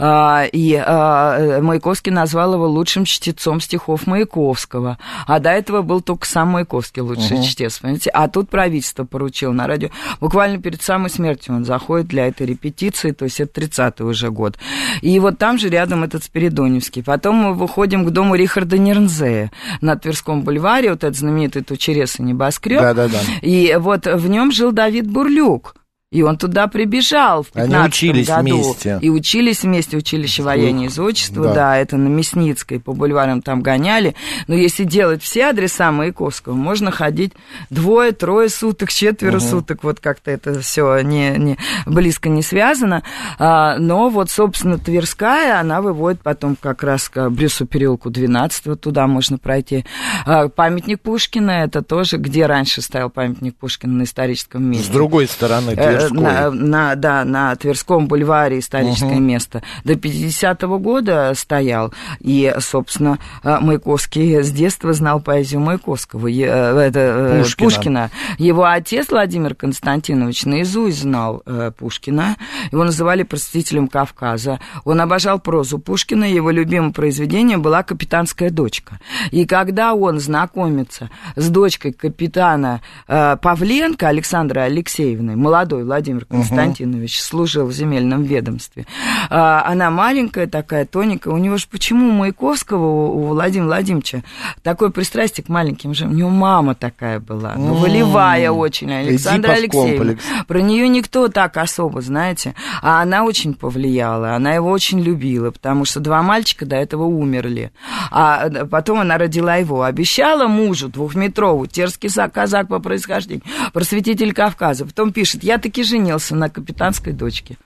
и 0.00 0.84
Маяковский 0.86 2.12
назвал 2.12 2.54
его 2.54 2.68
лучшим 2.68 3.04
чтецом 3.04 3.60
стихов 3.60 4.06
Маяковского, 4.06 4.98
а 5.26 5.40
до 5.40 5.50
этого 5.50 5.82
был 5.82 6.00
только 6.00 6.27
сам 6.28 6.48
Маяковский 6.48 7.02
лучший 7.02 7.38
угу. 7.38 7.44
чтец, 7.44 7.78
понимаете? 7.78 8.10
А 8.10 8.28
тут 8.28 8.48
правительство 8.48 9.04
поручило 9.04 9.52
на 9.52 9.66
радио. 9.66 9.90
Буквально 10.20 10.60
перед 10.60 10.82
самой 10.82 11.10
смертью 11.10 11.54
он 11.54 11.64
заходит 11.64 12.06
для 12.08 12.26
этой 12.28 12.46
репетиции, 12.46 13.12
то 13.12 13.24
есть 13.24 13.40
это 13.40 13.60
30-й 13.60 14.04
уже 14.04 14.30
год. 14.30 14.58
И 15.02 15.18
вот 15.18 15.38
там 15.38 15.58
же 15.58 15.68
рядом 15.68 16.04
этот 16.04 16.24
Спиридоневский. 16.24 17.02
Потом 17.02 17.36
мы 17.36 17.54
выходим 17.54 18.04
к 18.04 18.10
дому 18.10 18.34
Рихарда 18.34 18.78
Нернзея 18.78 19.50
на 19.80 19.96
Тверском 19.96 20.42
бульваре, 20.42 20.90
вот 20.90 21.04
этот 21.04 21.16
знаменитый 21.16 21.62
Тучерес 21.62 22.20
и 22.20 22.22
небоскреб. 22.22 22.80
Да, 22.80 22.94
да, 22.94 23.08
да. 23.08 23.20
И 23.42 23.76
вот 23.78 24.06
в 24.06 24.28
нем 24.28 24.52
жил 24.52 24.72
Давид 24.72 25.10
Бурлюк. 25.10 25.74
И 26.10 26.22
он 26.22 26.38
туда 26.38 26.68
прибежал 26.68 27.42
в 27.42 27.48
15 27.48 27.74
Они 27.74 27.86
учились 27.86 28.28
году. 28.28 28.40
вместе. 28.40 28.98
И 29.02 29.10
учились 29.10 29.62
вместе, 29.62 29.98
училище 29.98 30.42
воения 30.42 30.86
и 30.86 30.88
изотчества, 30.88 31.48
да. 31.48 31.54
да, 31.54 31.76
это 31.76 31.98
на 31.98 32.08
Мясницкой, 32.08 32.80
по 32.80 32.94
бульварам 32.94 33.42
там 33.42 33.60
гоняли. 33.60 34.14
Но 34.46 34.54
если 34.54 34.84
делать 34.84 35.22
все 35.22 35.48
адреса 35.48 35.92
Маяковского, 35.92 36.54
можно 36.54 36.90
ходить 36.90 37.34
двое, 37.68 38.12
трое 38.12 38.48
суток, 38.48 38.90
четверо 38.90 39.36
угу. 39.36 39.44
суток, 39.44 39.84
вот 39.84 40.00
как-то 40.00 40.30
это 40.30 40.58
все 40.60 41.00
не, 41.00 41.36
не, 41.36 41.58
близко 41.84 42.30
не 42.30 42.40
связано. 42.40 43.02
А, 43.38 43.76
но 43.76 44.08
вот, 44.08 44.30
собственно, 44.30 44.78
Тверская, 44.78 45.60
она 45.60 45.82
выводит 45.82 46.22
потом 46.22 46.56
как 46.58 46.82
раз 46.84 47.10
к 47.10 47.28
Брюсу 47.28 47.66
переулку 47.66 48.08
12 48.08 48.80
туда 48.80 49.06
можно 49.06 49.36
пройти. 49.36 49.84
А, 50.24 50.48
памятник 50.48 51.02
Пушкина, 51.02 51.64
это 51.64 51.82
тоже, 51.82 52.16
где 52.16 52.46
раньше 52.46 52.80
стоял 52.80 53.10
памятник 53.10 53.56
Пушкина 53.56 53.92
на 53.92 54.02
историческом 54.04 54.64
месте. 54.64 54.86
С 54.86 54.88
другой 54.88 55.26
стороны, 55.26 55.76
Тверская 55.76 55.97
на, 56.10 56.50
на, 56.50 56.94
да, 56.94 57.24
на 57.24 57.54
Тверском 57.56 58.06
бульваре 58.08 58.58
историческое 58.58 59.16
угу. 59.16 59.20
место. 59.20 59.62
До 59.84 59.94
50-го 59.94 60.78
года 60.78 61.32
стоял. 61.34 61.92
И, 62.20 62.54
собственно, 62.60 63.18
э, 63.42 63.58
Маяковский 63.60 64.42
с 64.42 64.50
детства 64.50 64.92
знал 64.92 65.20
поэзию 65.20 65.60
Маяковского, 65.60 66.28
э, 66.28 66.42
это, 66.42 66.98
э, 67.00 67.42
Пушкина. 67.42 67.68
Пушкина. 67.68 68.10
Его 68.38 68.64
отец 68.64 69.08
Владимир 69.10 69.54
Константинович 69.54 70.44
наизусть 70.44 71.02
знал 71.02 71.42
Пушкина. 71.78 72.36
Его 72.72 72.84
называли 72.84 73.22
просветителем 73.22 73.88
Кавказа. 73.88 74.60
Он 74.84 75.00
обожал 75.00 75.38
прозу 75.38 75.78
Пушкина. 75.78 76.24
Его 76.24 76.50
любимым 76.50 76.92
произведением 76.92 77.62
была 77.62 77.82
«Капитанская 77.82 78.50
дочка». 78.50 78.98
И 79.30 79.46
когда 79.46 79.94
он 79.94 80.20
знакомится 80.20 81.10
с 81.36 81.48
дочкой 81.48 81.92
капитана 81.92 82.80
Павленко 83.06 84.08
Александра 84.08 84.62
Алексеевны, 84.62 85.36
молодой 85.36 85.84
Владимир 85.88 86.26
Константинович, 86.26 87.16
угу. 87.16 87.24
служил 87.24 87.66
в 87.66 87.72
земельном 87.72 88.22
ведомстве. 88.22 88.86
А, 89.30 89.64
она 89.66 89.90
маленькая 89.90 90.46
такая, 90.46 90.84
тоненькая. 90.84 91.32
У 91.34 91.38
него 91.38 91.56
же 91.56 91.66
почему 91.70 92.08
у 92.08 92.12
Маяковского, 92.12 93.08
у 93.10 93.26
Владимира 93.28 93.66
Владимировича, 93.66 94.22
такое 94.62 94.90
пристрастие 94.90 95.44
к 95.44 95.48
маленьким 95.48 95.94
же? 95.94 96.06
У 96.06 96.10
него 96.10 96.30
мама 96.30 96.74
такая 96.74 97.20
была, 97.20 97.54
ну, 97.56 97.74
волевая 97.74 98.50
очень, 98.50 98.92
Александра 98.92 99.52
Алексеевна. 99.52 100.16
Про 100.46 100.60
нее 100.60 100.88
никто 100.88 101.28
так 101.28 101.56
особо, 101.56 102.00
знаете. 102.00 102.54
А 102.82 103.02
она 103.02 103.24
очень 103.24 103.54
повлияла, 103.54 104.34
она 104.34 104.52
его 104.52 104.70
очень 104.70 105.00
любила, 105.00 105.50
потому 105.50 105.84
что 105.84 106.00
два 106.00 106.22
мальчика 106.22 106.66
до 106.66 106.76
этого 106.76 107.04
умерли. 107.04 107.72
А 108.10 108.48
потом 108.66 109.00
она 109.00 109.18
родила 109.18 109.56
его. 109.56 109.82
Обещала 109.82 110.46
мужу 110.46 110.88
двухметровую, 110.88 111.68
терский 111.68 112.10
казак 112.28 112.68
по 112.68 112.78
происхождению, 112.78 113.44
просветитель 113.72 114.32
Кавказа. 114.32 114.84
Потом 114.84 115.12
пишет, 115.12 115.42
я 115.42 115.58
таки 115.58 115.77
все-таки 115.78 115.82
женился 115.84 116.34
на 116.34 116.48
капитанской 116.48 117.12
дочке. 117.12 117.56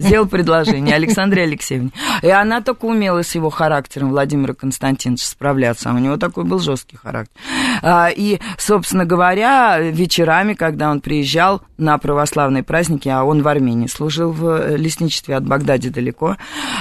Сделал 0.00 0.28
предложение 0.28 0.94
Александре 0.94 1.42
Алексеевне. 1.42 1.90
И 2.22 2.28
она 2.28 2.60
только 2.60 2.84
умела 2.84 3.24
с 3.24 3.34
его 3.34 3.50
характером 3.50 4.10
Владимира 4.10 4.54
Константиновича 4.54 5.26
справляться. 5.26 5.90
А 5.90 5.92
у 5.92 5.98
него 5.98 6.16
такой 6.16 6.44
был 6.44 6.60
жесткий 6.60 6.96
характер. 6.96 7.34
А, 7.82 8.08
и, 8.08 8.38
собственно 8.58 9.04
говоря, 9.04 9.80
вечерами, 9.80 10.54
когда 10.54 10.92
он 10.92 11.00
приезжал 11.00 11.62
на 11.78 11.98
православные 11.98 12.62
праздники, 12.62 13.08
а 13.08 13.24
он 13.24 13.42
в 13.42 13.48
Армении 13.48 13.88
служил 13.88 14.30
в 14.30 14.76
лесничестве 14.76 15.34
от 15.34 15.44
Багдади 15.44 15.88
далеко, 15.88 16.36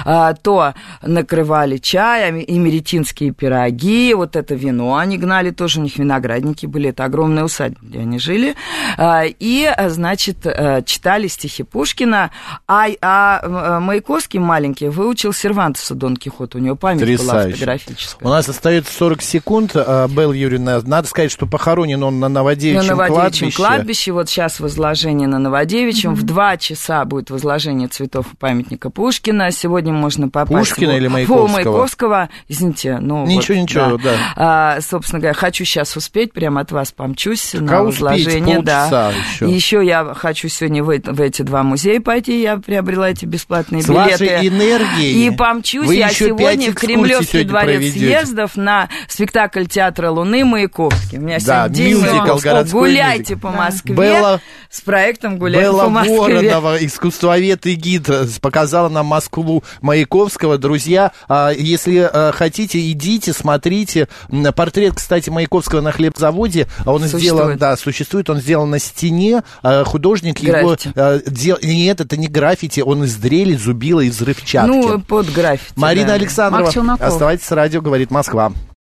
а, 0.06 0.36
то 0.36 0.76
накрывали 1.02 1.78
чаем 1.78 2.36
меретинские 2.36 3.32
пироги, 3.32 4.14
вот 4.14 4.36
это 4.36 4.54
вино 4.54 4.96
они 4.96 5.18
гнали, 5.18 5.50
тоже 5.50 5.80
у 5.80 5.84
них 5.84 5.98
виноградники 5.98 6.68
были, 6.68 6.90
это 6.90 7.06
огромная 7.06 7.46
усадьба, 7.46 7.80
где 7.82 8.00
они 8.00 8.20
жили. 8.20 8.56
И, 9.00 9.72
значит, 9.88 10.46
э, 10.46 10.84
читали 10.86 11.28
стихи 11.28 11.64
Пушкина, 11.64 12.32
а 12.68 12.88
а 13.10 13.40
э, 13.42 13.80
Маяковский 13.80 14.38
маленький 14.40 14.90
выучил 14.90 15.32
Сервантеса 15.32 15.96
Дон 15.96 16.18
Кихот, 16.18 16.56
у 16.56 16.60
него 16.60 16.76
память 16.76 17.00
Трясающе. 17.02 17.32
была 17.32 17.52
фотографическая. 17.52 18.26
У 18.26 18.30
нас 18.30 18.50
остается 18.50 18.94
40 18.94 19.22
секунд, 19.22 19.72
а, 19.76 20.10
Белл 20.10 20.34
Юрьевна. 20.34 20.82
Надо 20.84 21.08
сказать, 21.08 21.32
что 21.32 21.46
похоронен 21.46 22.04
он 22.04 22.20
на 22.20 22.28
Новодевичьем, 22.28 22.86
на 22.86 22.96
Новодевичьем 22.96 23.52
кладбище. 23.52 23.56
кладбище. 23.56 24.12
Вот 24.12 24.30
сейчас 24.30 24.60
возложение 24.60 25.30
на 25.30 25.40
Новодевичьем. 25.40 26.14
Mm-hmm. 26.14 26.16
В 26.16 26.24
два 26.24 26.58
часа 26.58 27.06
будет 27.06 27.30
возложение 27.30 27.88
цветов 27.88 28.28
у 28.34 28.36
памятника 28.36 28.90
Пушкина. 28.90 29.52
Сегодня 29.52 29.94
можно 29.94 30.28
попасть... 30.28 30.70
Пушкина 30.70 30.94
в... 30.94 30.98
или 30.98 31.08
Маяковского? 31.08 31.48
Маяковского. 31.48 32.30
Извините, 32.50 32.98
ну 33.00 33.26
Ничего, 33.26 33.56
вот, 33.56 33.64
ничего, 33.64 33.98
да. 33.98 34.04
да. 34.04 34.18
А, 34.36 34.82
собственно 34.82 35.22
говоря, 35.22 35.34
хочу 35.34 35.64
сейчас 35.64 35.96
успеть, 35.96 36.34
прямо 36.34 36.62
от 36.62 36.74
вас 36.74 36.92
помчусь 36.92 37.52
так 37.52 37.62
на 37.62 37.84
возложение. 37.84 38.60
Успеть, 38.60 38.66
да. 38.66 39.12
Еще. 39.12 39.50
И 39.50 39.54
еще 39.54 39.86
я 39.86 40.14
хочу 40.14 40.50
сегодня 40.50 40.84
в, 40.84 40.88
в 40.88 41.22
эти 41.22 41.44
два 41.44 41.64
музея 41.64 42.02
пойти. 42.02 42.42
Я 42.42 42.58
приобрела 42.58 42.97
приобрела 42.98 43.10
эти 43.10 43.26
бесплатные 43.26 43.82
С 43.82 43.88
билеты. 43.88 44.12
вашей 44.12 44.48
энергией. 44.48 45.28
И 45.28 45.32
помчусь 45.32 45.92
я 45.92 46.10
сегодня 46.10 46.72
в 46.72 46.76
Кремлевский 46.76 47.44
дворец 47.44 47.78
проведете. 47.78 48.00
съездов 48.00 48.56
на 48.56 48.90
спектакль 49.08 49.66
театра 49.66 50.12
Луны 50.12 50.44
Маяковский. 50.46 51.18
У 51.18 51.22
меня 51.22 51.38
да, 51.46 51.68
сегодня 51.68 51.76
день 51.76 52.68
Гуляйте 52.72 53.34
мюзикл. 53.34 53.48
по 53.48 53.52
Москве 53.52 53.96
Белла, 53.96 54.42
с 54.70 54.82
проектом 54.82 55.38
«Гуляйте 55.38 55.68
Белла 55.68 55.84
по 55.84 55.90
Москве». 55.90 56.20
Воронова, 56.20 56.86
искусствовед 56.86 57.66
и 57.66 57.76
гид, 57.76 58.10
показала 58.42 58.90
нам 58.90 59.06
Москву 59.06 59.64
Маяковского. 59.82 60.58
Друзья, 60.58 61.12
а, 61.28 61.52
если 61.52 62.10
а, 62.12 62.32
хотите, 62.34 62.92
идите, 62.92 63.34
смотрите. 63.34 64.08
Портрет, 64.56 64.96
кстати, 64.96 65.30
Маяковского 65.30 65.82
на 65.82 65.92
хлебзаводе, 65.92 66.68
он 66.86 67.02
существует. 67.02 67.24
сделан, 67.24 67.58
да, 67.58 67.78
существует, 67.78 68.30
он 68.30 68.38
сделан 68.40 68.70
на 68.70 68.80
стене. 68.80 69.44
А, 69.62 69.84
художник 69.84 70.42
граффити. 70.42 70.92
его 70.96 71.22
дел... 71.28 71.58
Нет, 71.62 72.02
это 72.02 72.18
не 72.18 72.28
граффити, 72.28 72.82
он 72.88 73.04
из 73.04 73.18
дрели, 73.18 73.54
зубила, 73.54 74.00
из 74.00 74.16
взрывчатки. 74.16 74.70
Ну, 74.70 75.02
под 75.02 75.30
граффити. 75.34 75.74
Марина 75.76 76.08
да. 76.08 76.14
Александрова, 76.14 76.94
оставайтесь 76.94 77.44
с 77.44 77.52
радио, 77.52 77.82
говорит 77.82 78.12
Москва. 78.12 78.54